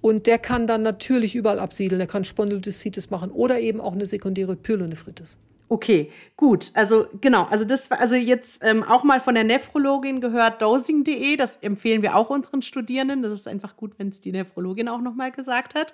[0.02, 2.00] Und der kann dann natürlich überall absiedeln.
[2.00, 5.39] Der kann Spondylolisthesis machen oder eben auch eine sekundäre Pyelonephritis.
[5.70, 6.72] Okay, gut.
[6.76, 11.36] Also genau, also das also jetzt ähm, auch mal von der Nephrologin gehört, dosing.de.
[11.36, 13.22] Das empfehlen wir auch unseren Studierenden.
[13.22, 15.93] Das ist einfach gut, wenn es die Nephrologin auch nochmal gesagt hat.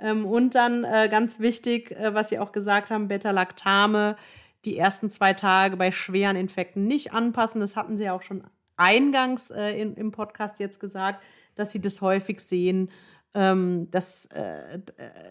[0.00, 4.16] Ähm, und dann äh, ganz wichtig, äh, was Sie auch gesagt haben, Beta-Lactame
[4.64, 7.60] die ersten zwei Tage bei schweren Infekten nicht anpassen.
[7.60, 8.44] Das hatten Sie ja auch schon
[8.76, 11.22] eingangs äh, in, im Podcast jetzt gesagt,
[11.54, 12.90] dass Sie das häufig sehen.
[13.34, 14.78] Ähm, dass, äh,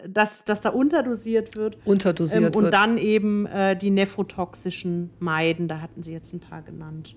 [0.08, 1.78] dass, dass da unterdosiert wird.
[1.84, 2.74] Unterdosiert ähm, und wird.
[2.74, 7.14] dann eben äh, die nephrotoxischen Meiden, da hatten Sie jetzt ein paar genannt.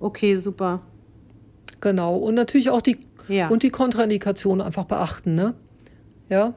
[0.00, 0.82] Okay, super.
[1.80, 2.16] Genau.
[2.16, 2.98] Und natürlich auch die
[3.28, 3.48] ja.
[3.48, 5.54] und die Kontraindikation einfach beachten, ne?
[6.28, 6.54] Ja.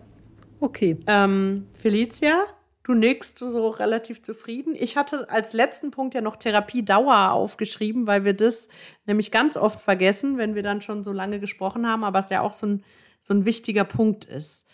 [0.59, 0.97] Okay.
[1.07, 2.45] Ähm, Felicia?
[2.89, 4.73] Du nickst so relativ zufrieden.
[4.75, 8.67] Ich hatte als letzten Punkt ja noch Therapiedauer aufgeschrieben, weil wir das
[9.05, 12.41] nämlich ganz oft vergessen, wenn wir dann schon so lange gesprochen haben, aber es ja
[12.41, 12.83] auch so ein,
[13.19, 14.67] so ein wichtiger Punkt ist.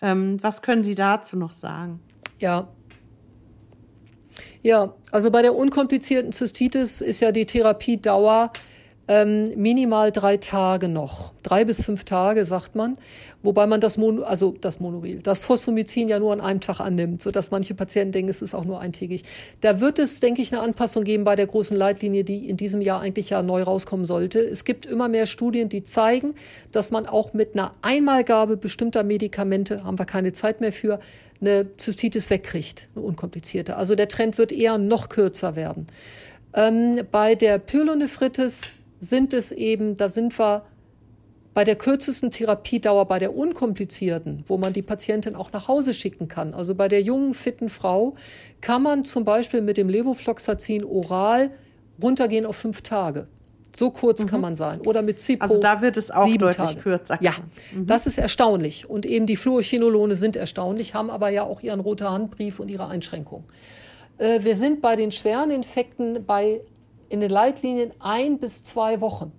[0.00, 1.98] Ähm, was können Sie dazu noch sagen?
[2.38, 2.68] Ja.
[4.62, 8.52] Ja, also bei der unkomplizierten Zystitis ist ja die Therapiedauer
[9.08, 11.32] ähm, minimal drei Tage noch.
[11.42, 12.96] Drei bis fünf Tage, sagt man.
[13.42, 17.22] Wobei man das Mono, also das Monoril, das Phosphomycin ja nur an einem Tag annimmt,
[17.22, 19.22] sodass manche Patienten denken, es ist auch nur eintägig.
[19.60, 22.80] Da wird es, denke ich, eine Anpassung geben bei der großen Leitlinie, die in diesem
[22.80, 24.40] Jahr eigentlich ja neu rauskommen sollte.
[24.40, 26.34] Es gibt immer mehr Studien, die zeigen,
[26.72, 30.98] dass man auch mit einer Einmalgabe bestimmter Medikamente, haben wir keine Zeit mehr für,
[31.40, 33.76] eine Zystitis wegkriegt, eine unkomplizierte.
[33.76, 35.86] Also der Trend wird eher noch kürzer werden.
[36.54, 40.64] Ähm, bei der Pyelonephritis sind es eben, da sind wir
[41.54, 46.28] bei der kürzesten Therapiedauer, bei der unkomplizierten, wo man die Patientin auch nach Hause schicken
[46.28, 46.54] kann.
[46.54, 48.14] Also bei der jungen, fitten Frau
[48.60, 51.50] kann man zum Beispiel mit dem Levofloxacin oral
[52.00, 53.26] runtergehen auf fünf Tage.
[53.76, 54.26] So kurz mhm.
[54.26, 54.80] kann man sein.
[54.86, 55.42] Oder mit Zippo.
[55.42, 56.80] Also da wird es auch deutlich Tage.
[56.80, 57.18] kürzer.
[57.20, 57.32] Ja,
[57.72, 57.86] mhm.
[57.86, 58.88] das ist erstaunlich.
[58.88, 62.86] Und eben die Fluorchinolone sind erstaunlich, haben aber ja auch ihren roten Handbrief und ihre
[62.86, 63.44] Einschränkungen.
[64.18, 66.60] Äh, wir sind bei den schweren Infekten bei
[67.08, 69.32] in den Leitlinien ein bis zwei Wochen.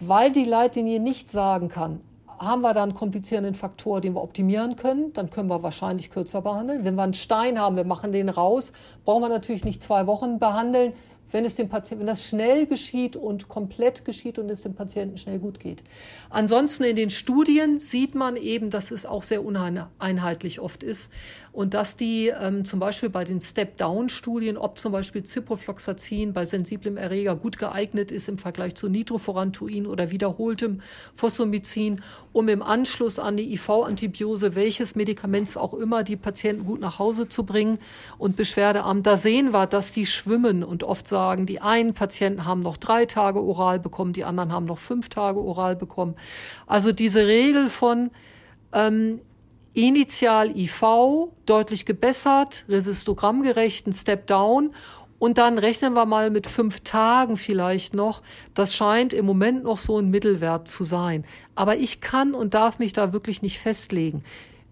[0.00, 2.00] Weil die Leitlinie nicht sagen kann,
[2.38, 6.42] haben wir da einen komplizierenden Faktor, den wir optimieren können, dann können wir wahrscheinlich kürzer
[6.42, 6.84] behandeln.
[6.84, 8.72] Wenn wir einen Stein haben, wir machen den raus,
[9.04, 10.92] brauchen wir natürlich nicht zwei Wochen behandeln.
[11.30, 15.18] wenn es dem Patienten, wenn das schnell geschieht und komplett geschieht und es dem Patienten
[15.18, 15.82] schnell gut geht.
[16.30, 21.10] Ansonsten in den Studien sieht man eben, dass es auch sehr uneinheitlich oft ist
[21.54, 26.96] und dass die ähm, zum Beispiel bei den Step-Down-Studien, ob zum Beispiel Ciprofloxacin bei sensiblem
[26.96, 30.80] Erreger gut geeignet ist im Vergleich zu Nitroforantoin oder wiederholtem
[31.14, 32.02] Phosphomycin,
[32.32, 37.28] um im Anschluss an die IV-Antibiose welches Medikament auch immer die Patienten gut nach Hause
[37.28, 37.78] zu bringen
[38.18, 39.04] und beschwerdearm.
[39.04, 43.06] Da sehen wir, dass die schwimmen und oft sagen, die einen Patienten haben noch drei
[43.06, 46.16] Tage oral bekommen, die anderen haben noch fünf Tage oral bekommen.
[46.66, 48.10] Also diese Regel von
[48.72, 49.20] ähm,
[49.74, 54.70] Initial IV deutlich gebessert, resistogrammgerechten Step Down
[55.18, 58.22] und dann rechnen wir mal mit fünf Tagen vielleicht noch.
[58.54, 61.24] Das scheint im Moment noch so ein Mittelwert zu sein.
[61.56, 64.22] Aber ich kann und darf mich da wirklich nicht festlegen,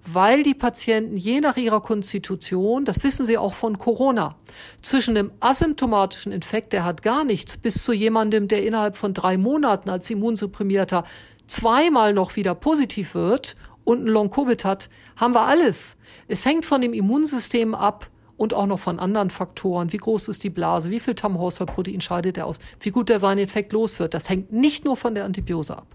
[0.04, 4.36] weil die Patienten je nach ihrer Konstitution, das wissen Sie auch von Corona,
[4.82, 9.36] zwischen dem asymptomatischen Infekt, der hat gar nichts, bis zu jemandem, der innerhalb von drei
[9.36, 11.04] Monaten als Immunsupprimierter
[11.46, 15.96] zweimal noch wieder positiv wird und ein Long-Covid hat, haben wir alles.
[16.28, 19.92] Es hängt von dem Immunsystem ab und auch noch von anderen Faktoren.
[19.92, 20.90] Wie groß ist die Blase?
[20.90, 22.58] Wie viel Tamm-Haushaltprotein scheidet er aus?
[22.80, 24.14] Wie gut er seinen Infekt los wird?
[24.14, 25.86] Das hängt nicht nur von der Antibiose ab.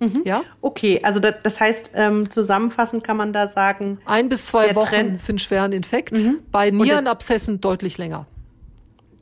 [0.00, 0.22] Mhm.
[0.24, 0.42] Ja?
[0.60, 3.98] Okay, also das, das heißt, ähm, zusammenfassend kann man da sagen.
[4.06, 6.16] Ein bis zwei Wochen Trend, für einen schweren Infekt.
[6.16, 6.38] Mhm.
[6.50, 8.26] Bei Nierenabszessen deutlich länger.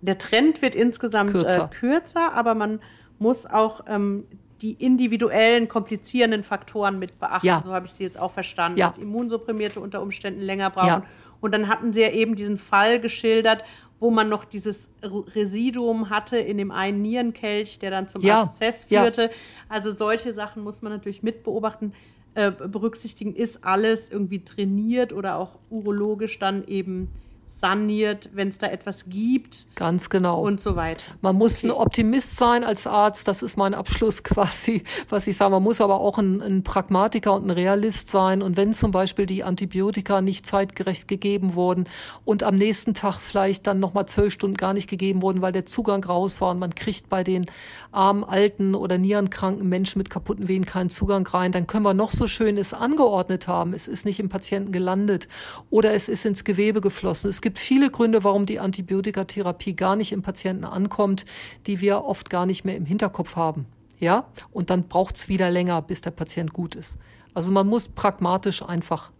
[0.00, 2.80] Der Trend wird insgesamt kürzer, äh, kürzer aber man
[3.18, 4.24] muss auch ähm,
[4.62, 7.46] die individuellen komplizierenden Faktoren mit beachten.
[7.46, 7.62] Ja.
[7.62, 8.88] So habe ich sie jetzt auch verstanden, ja.
[8.88, 10.86] dass Immunsupprimierte unter Umständen länger brauchen.
[10.88, 11.04] Ja.
[11.40, 13.64] Und dann hatten sie ja eben diesen Fall geschildert,
[14.00, 18.40] wo man noch dieses Residuum hatte in dem einen Nierenkelch, der dann zum ja.
[18.40, 19.30] Abszess führte.
[19.68, 21.92] Also solche Sachen muss man natürlich mitbeobachten,
[22.34, 23.34] äh, berücksichtigen.
[23.34, 27.08] Ist alles irgendwie trainiert oder auch urologisch dann eben
[27.48, 29.74] saniert, wenn es da etwas gibt.
[29.74, 30.40] Ganz genau.
[30.42, 31.04] Und so weiter.
[31.22, 31.68] Man muss okay.
[31.68, 35.50] ein Optimist sein als Arzt, das ist mein Abschluss quasi, was ich sage.
[35.50, 38.42] Man muss aber auch ein, ein Pragmatiker und ein Realist sein.
[38.42, 41.84] Und wenn zum Beispiel die Antibiotika nicht zeitgerecht gegeben wurden
[42.24, 45.66] und am nächsten Tag vielleicht dann nochmal zwölf Stunden gar nicht gegeben wurden, weil der
[45.66, 47.46] Zugang raus war und man kriegt bei den
[47.92, 52.12] armen, alten oder nierenkranken Menschen mit kaputten Venen keinen Zugang rein, dann können wir noch
[52.12, 53.72] so schön es angeordnet haben.
[53.72, 55.28] Es ist nicht im Patienten gelandet
[55.70, 57.30] oder es ist ins Gewebe geflossen.
[57.30, 61.24] Es gibt viele Gründe, warum die Antibiotikatherapie gar nicht im Patienten ankommt,
[61.66, 63.66] die wir oft gar nicht mehr im Hinterkopf haben.
[64.00, 66.98] Ja, und dann braucht es wieder länger, bis der Patient gut ist.
[67.34, 69.10] Also man muss pragmatisch einfach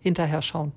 [0.00, 0.72] hinterher schauen.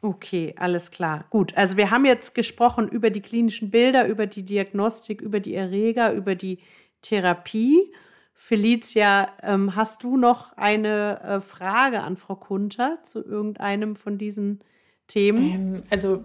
[0.00, 1.24] Okay, alles klar.
[1.30, 5.54] Gut, also wir haben jetzt gesprochen über die klinischen Bilder, über die Diagnostik, über die
[5.54, 6.58] Erreger, über die
[7.00, 7.90] Therapie.
[8.34, 14.60] Felicia, ähm, hast du noch eine äh, Frage an Frau Kunter zu irgendeinem von diesen
[15.06, 15.52] Themen?
[15.52, 16.24] Ähm, also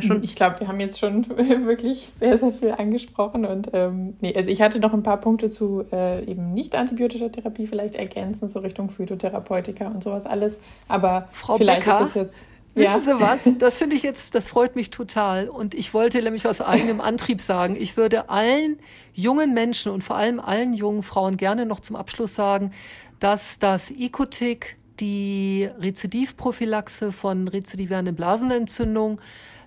[0.00, 1.28] schon ich glaube, wir haben jetzt schon
[1.66, 3.44] wirklich sehr, sehr viel angesprochen.
[3.44, 7.30] Und ähm, nee, also ich hatte noch ein paar Punkte zu äh, eben nicht antibiotischer
[7.30, 10.58] Therapie vielleicht ergänzen, so Richtung Phytotherapeutika und sowas alles.
[10.88, 12.36] Aber Frau vielleicht Becker, ist es jetzt.
[12.74, 13.46] Wissen Sie was?
[13.58, 15.48] Das finde ich jetzt, das freut mich total.
[15.48, 18.78] Und ich wollte nämlich aus eigenem Antrieb sagen, ich würde allen
[19.12, 22.72] jungen Menschen und vor allem allen jungen Frauen gerne noch zum Abschluss sagen,
[23.20, 29.20] dass das Ikotik die Rezidivprophylaxe von rezidivierenden Blasenentzündung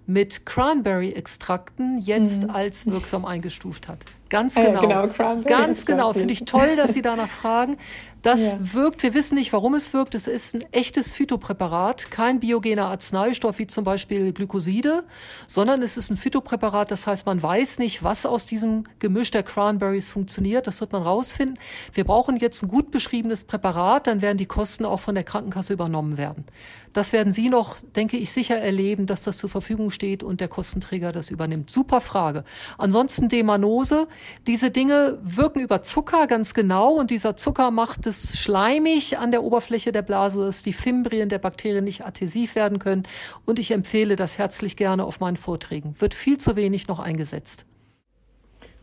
[0.08, 2.50] mit Cranberry-Extrakten jetzt mhm.
[2.52, 4.00] als wirksam eingestuft hat.
[4.30, 4.90] Ganz genau.
[4.90, 6.14] Ja, genau Ganz genau.
[6.14, 7.78] Finde ich toll, dass Sie danach fragen.
[8.26, 8.74] Das ja.
[8.74, 10.16] wirkt, wir wissen nicht, warum es wirkt.
[10.16, 15.04] Es ist ein echtes Phytopräparat, kein biogener Arzneistoff wie zum Beispiel Glykoside,
[15.46, 16.90] sondern es ist ein Phytopräparat.
[16.90, 20.66] Das heißt, man weiß nicht, was aus diesem Gemisch der Cranberries funktioniert.
[20.66, 21.60] Das wird man rausfinden.
[21.94, 25.74] Wir brauchen jetzt ein gut beschriebenes Präparat, dann werden die Kosten auch von der Krankenkasse
[25.74, 26.46] übernommen werden.
[26.94, 30.48] Das werden Sie noch, denke ich, sicher erleben, dass das zur Verfügung steht und der
[30.48, 31.70] Kostenträger das übernimmt.
[31.70, 32.46] Super Frage.
[32.78, 34.08] Ansonsten Demanose.
[34.48, 39.44] Diese Dinge wirken über Zucker ganz genau und dieser Zucker macht es schleimig an der
[39.44, 43.04] Oberfläche der Blase, dass die Fimbrien der Bakterien nicht adhesiv werden können.
[43.46, 45.96] Und ich empfehle das herzlich gerne auf meinen Vorträgen.
[46.00, 47.66] Wird viel zu wenig noch eingesetzt.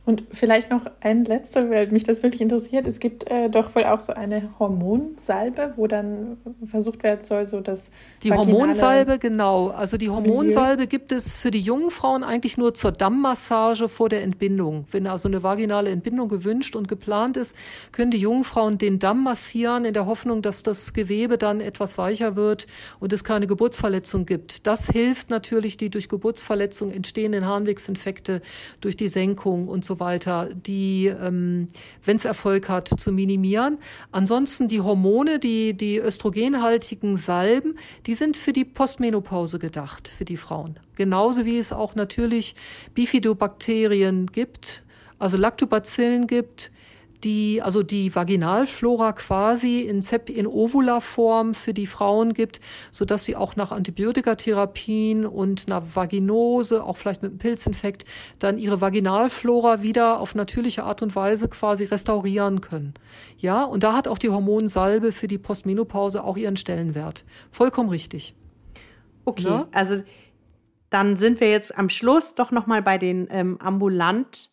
[0.05, 2.89] Und vielleicht noch ein letzter, weil mich das wirklich interessiert.
[2.89, 7.61] Es gibt äh, doch wohl auch so eine Hormonsalbe, wo dann versucht werden soll, so
[7.61, 7.89] dass.
[8.25, 9.69] Die Hormonsalbe, genau.
[9.69, 14.25] Also die Hormonsalbe gibt es für die jungen Frauen eigentlich nur zur Dammmassage vor der
[14.25, 14.87] Entbindung.
[14.91, 17.55] Wenn also eine vaginale Entbindung gewünscht und geplant ist,
[17.93, 21.97] können die jungen Frauen den Damm massieren in der Hoffnung, dass das Gewebe dann etwas
[21.97, 22.67] weicher wird
[22.99, 24.67] und es keine Geburtsverletzung gibt.
[24.67, 28.43] Das hilft natürlich, die durch Geburtsverletzung entstehenden Harnwegsinfekte
[28.81, 31.68] durch die Senkung und so so weiter, die, ähm,
[32.05, 33.78] wenn es Erfolg hat, zu minimieren.
[34.11, 37.76] Ansonsten die Hormone, die, die östrogenhaltigen Salben,
[38.07, 40.78] die sind für die Postmenopause gedacht, für die Frauen.
[40.97, 42.55] Genauso wie es auch natürlich
[42.95, 44.82] Bifidobakterien gibt,
[45.18, 46.70] also Lactobacillen gibt,
[47.25, 52.61] die, also die Vaginalflora quasi in, Zep in Ovula-Form für die Frauen gibt,
[52.91, 58.05] so dass sie auch nach Antibiotikatherapien und einer Vaginose, auch vielleicht mit einem Pilzinfekt,
[58.39, 62.95] dann ihre Vaginalflora wieder auf natürliche Art und Weise quasi restaurieren können.
[63.39, 67.25] Ja, und da hat auch die Hormonsalbe für die Postmenopause auch ihren Stellenwert.
[67.51, 68.35] Vollkommen richtig.
[69.25, 69.68] Okay, ja?
[69.73, 70.03] also
[70.91, 74.52] dann sind wir jetzt am Schluss doch noch mal bei den ähm, ambulant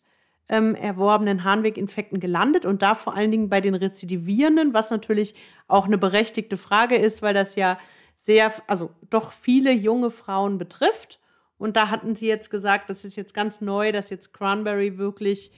[0.50, 5.36] ähm, erworbenen Harnweginfekten gelandet und da vor allen Dingen bei den Rezidivierenden, was natürlich
[5.68, 7.78] auch eine berechtigte Frage ist, weil das ja
[8.16, 11.20] sehr, also doch viele junge Frauen betrifft.
[11.56, 15.52] Und da hatten sie jetzt gesagt, das ist jetzt ganz neu, dass jetzt Cranberry wirklich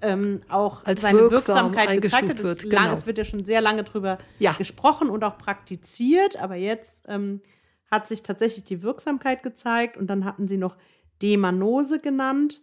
[0.00, 2.42] ähm, auch Als seine wirksam Wirksamkeit gezeigt hat.
[2.42, 2.92] Wird, genau.
[2.92, 4.52] Es wird ja schon sehr lange drüber ja.
[4.52, 7.42] gesprochen und auch praktiziert, aber jetzt ähm,
[7.90, 10.78] hat sich tatsächlich die Wirksamkeit gezeigt und dann hatten sie noch
[11.20, 12.62] Demanose genannt.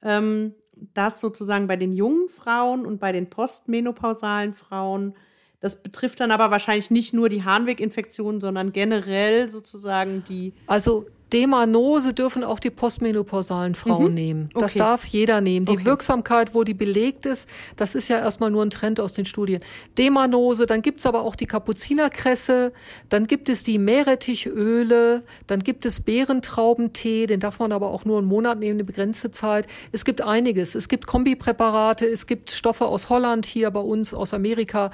[0.00, 0.54] Ähm,
[0.94, 5.14] das sozusagen bei den jungen Frauen und bei den postmenopausalen Frauen.
[5.60, 10.54] Das betrifft dann aber wahrscheinlich nicht nur die Harnweginfektion, sondern generell sozusagen die.
[10.66, 14.14] Also Demanose dürfen auch die postmenopausalen Frauen mhm.
[14.14, 14.50] nehmen.
[14.54, 14.78] Das okay.
[14.78, 15.66] darf jeder nehmen.
[15.66, 15.84] Die okay.
[15.84, 19.60] Wirksamkeit, wo die belegt ist, das ist ja erstmal nur ein Trend aus den Studien.
[19.98, 22.72] Demanose, dann gibt's aber auch die Kapuzinerkresse,
[23.08, 28.18] dann gibt es die Meerrettichöle, dann gibt es Beerentraubentee, den darf man aber auch nur
[28.18, 29.66] einen Monat nehmen, eine begrenzte Zeit.
[29.92, 30.74] Es gibt einiges.
[30.74, 34.90] Es gibt Kombipräparate, es gibt Stoffe aus Holland hier bei uns, aus Amerika.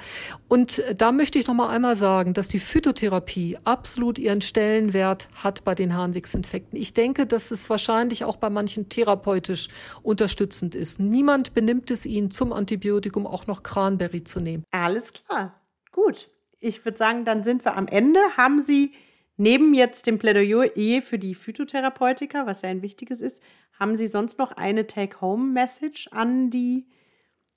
[0.47, 5.63] Und da möchte ich noch mal einmal sagen, dass die Phytotherapie absolut ihren Stellenwert hat
[5.63, 6.24] bei den Harnwegsinfektionen.
[6.25, 6.79] Krebsinfekten.
[6.79, 9.69] Ich denke, dass es wahrscheinlich auch bei manchen therapeutisch
[10.01, 10.99] unterstützend ist.
[10.99, 14.63] Niemand benimmt es ihnen zum Antibiotikum auch noch Cranberry zu nehmen.
[14.71, 15.61] Alles klar.
[15.91, 16.29] Gut.
[16.59, 18.19] Ich würde sagen, dann sind wir am Ende.
[18.37, 18.93] Haben Sie
[19.37, 23.43] neben jetzt dem Plädoyer für die Phytotherapeutika, was ja ein wichtiges ist,
[23.79, 26.87] haben Sie sonst noch eine Take-Home-Message an die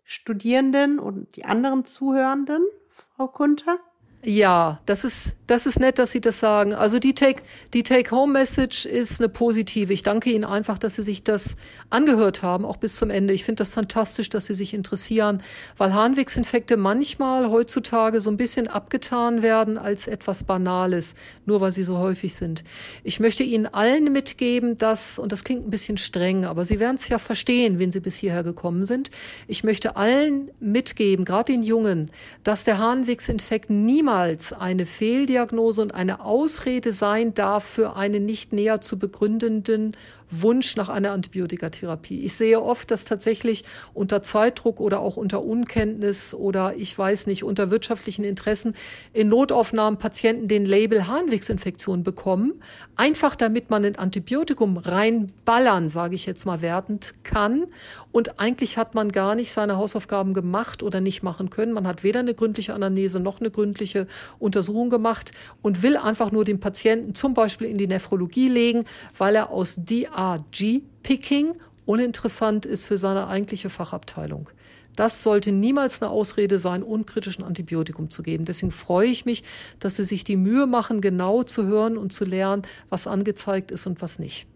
[0.05, 3.79] Studierenden und die anderen Zuhörenden, Frau Kunter?
[4.25, 6.75] Ja, das ist, das ist nett, dass Sie das sagen.
[6.75, 7.41] Also die Take,
[7.73, 9.93] die Take-Home-Message ist eine positive.
[9.93, 11.57] Ich danke Ihnen einfach, dass Sie sich das
[11.89, 13.33] angehört haben, auch bis zum Ende.
[13.33, 15.41] Ich finde das fantastisch, dass Sie sich interessieren,
[15.77, 21.15] weil Harnwegsinfekte manchmal heutzutage so ein bisschen abgetan werden als etwas Banales,
[21.47, 22.65] nur weil sie so häufig sind.
[23.05, 26.97] Ich möchte Ihnen allen mitgeben, dass, und das klingt ein bisschen streng, aber Sie werden
[26.97, 29.13] es ja verstehen, wenn Sie bis hierher gekommen sind.
[29.47, 32.11] Ich möchte allen mitgeben, gerade den Jungen,
[32.43, 38.55] dass der Harnwegsinfekt niemals niemals eine Fehldiagnose und eine Ausrede sein darf für einen nicht
[38.55, 39.93] näher zu begründenden
[40.31, 42.25] Wunsch nach einer Antibiotikatherapie.
[42.25, 43.65] Ich sehe oft, dass tatsächlich
[43.95, 48.75] unter Zeitdruck oder auch unter Unkenntnis oder ich weiß nicht, unter wirtschaftlichen Interessen
[49.13, 52.55] in Notaufnahmen Patienten den Label Harnwegsinfektion bekommen,
[52.97, 57.67] einfach damit man ein Antibiotikum reinballern, sage ich jetzt mal wertend, kann.
[58.13, 61.73] Und eigentlich hat man gar nicht seine Hausaufgaben gemacht oder nicht machen können.
[61.73, 64.07] Man hat weder eine gründliche Anamnese noch eine gründliche
[64.39, 68.85] Untersuchung gemacht und will einfach nur den Patienten zum Beispiel in die Nephrologie legen,
[69.17, 71.57] weil er aus die DRG-Picking
[71.87, 74.51] uninteressant ist für seine eigentliche Fachabteilung.
[74.97, 78.45] Das sollte niemals eine Ausrede sein, unkritischen Antibiotikum zu geben.
[78.45, 79.45] Deswegen freue ich mich,
[79.79, 83.87] dass Sie sich die Mühe machen, genau zu hören und zu lernen, was angezeigt ist
[83.87, 84.49] und was nicht.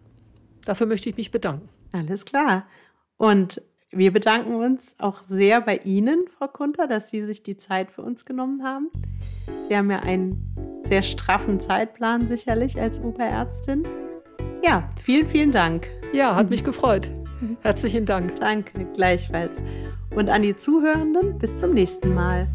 [0.65, 1.69] Dafür möchte ich mich bedanken.
[1.93, 2.65] Alles klar.
[3.15, 7.91] Und wir bedanken uns auch sehr bei Ihnen, Frau Kunter, dass Sie sich die Zeit
[7.91, 8.89] für uns genommen haben.
[9.69, 13.87] Sie haben ja einen sehr straffen Zeitplan sicherlich als Oberärztin.
[14.63, 15.89] Ja, vielen, vielen Dank.
[16.13, 17.11] Ja, hat mich gefreut.
[17.63, 18.37] Herzlichen Dank.
[18.37, 19.61] Danke, gleichfalls.
[20.15, 22.47] Und an die Zuhörenden, bis zum nächsten Mal.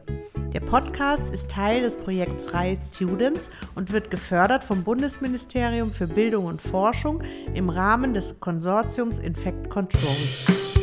[0.54, 6.46] Der Podcast ist Teil des Projekts Rai Students und wird gefördert vom Bundesministerium für Bildung
[6.46, 7.22] und Forschung
[7.54, 10.81] im Rahmen des Konsortiums Infect Control.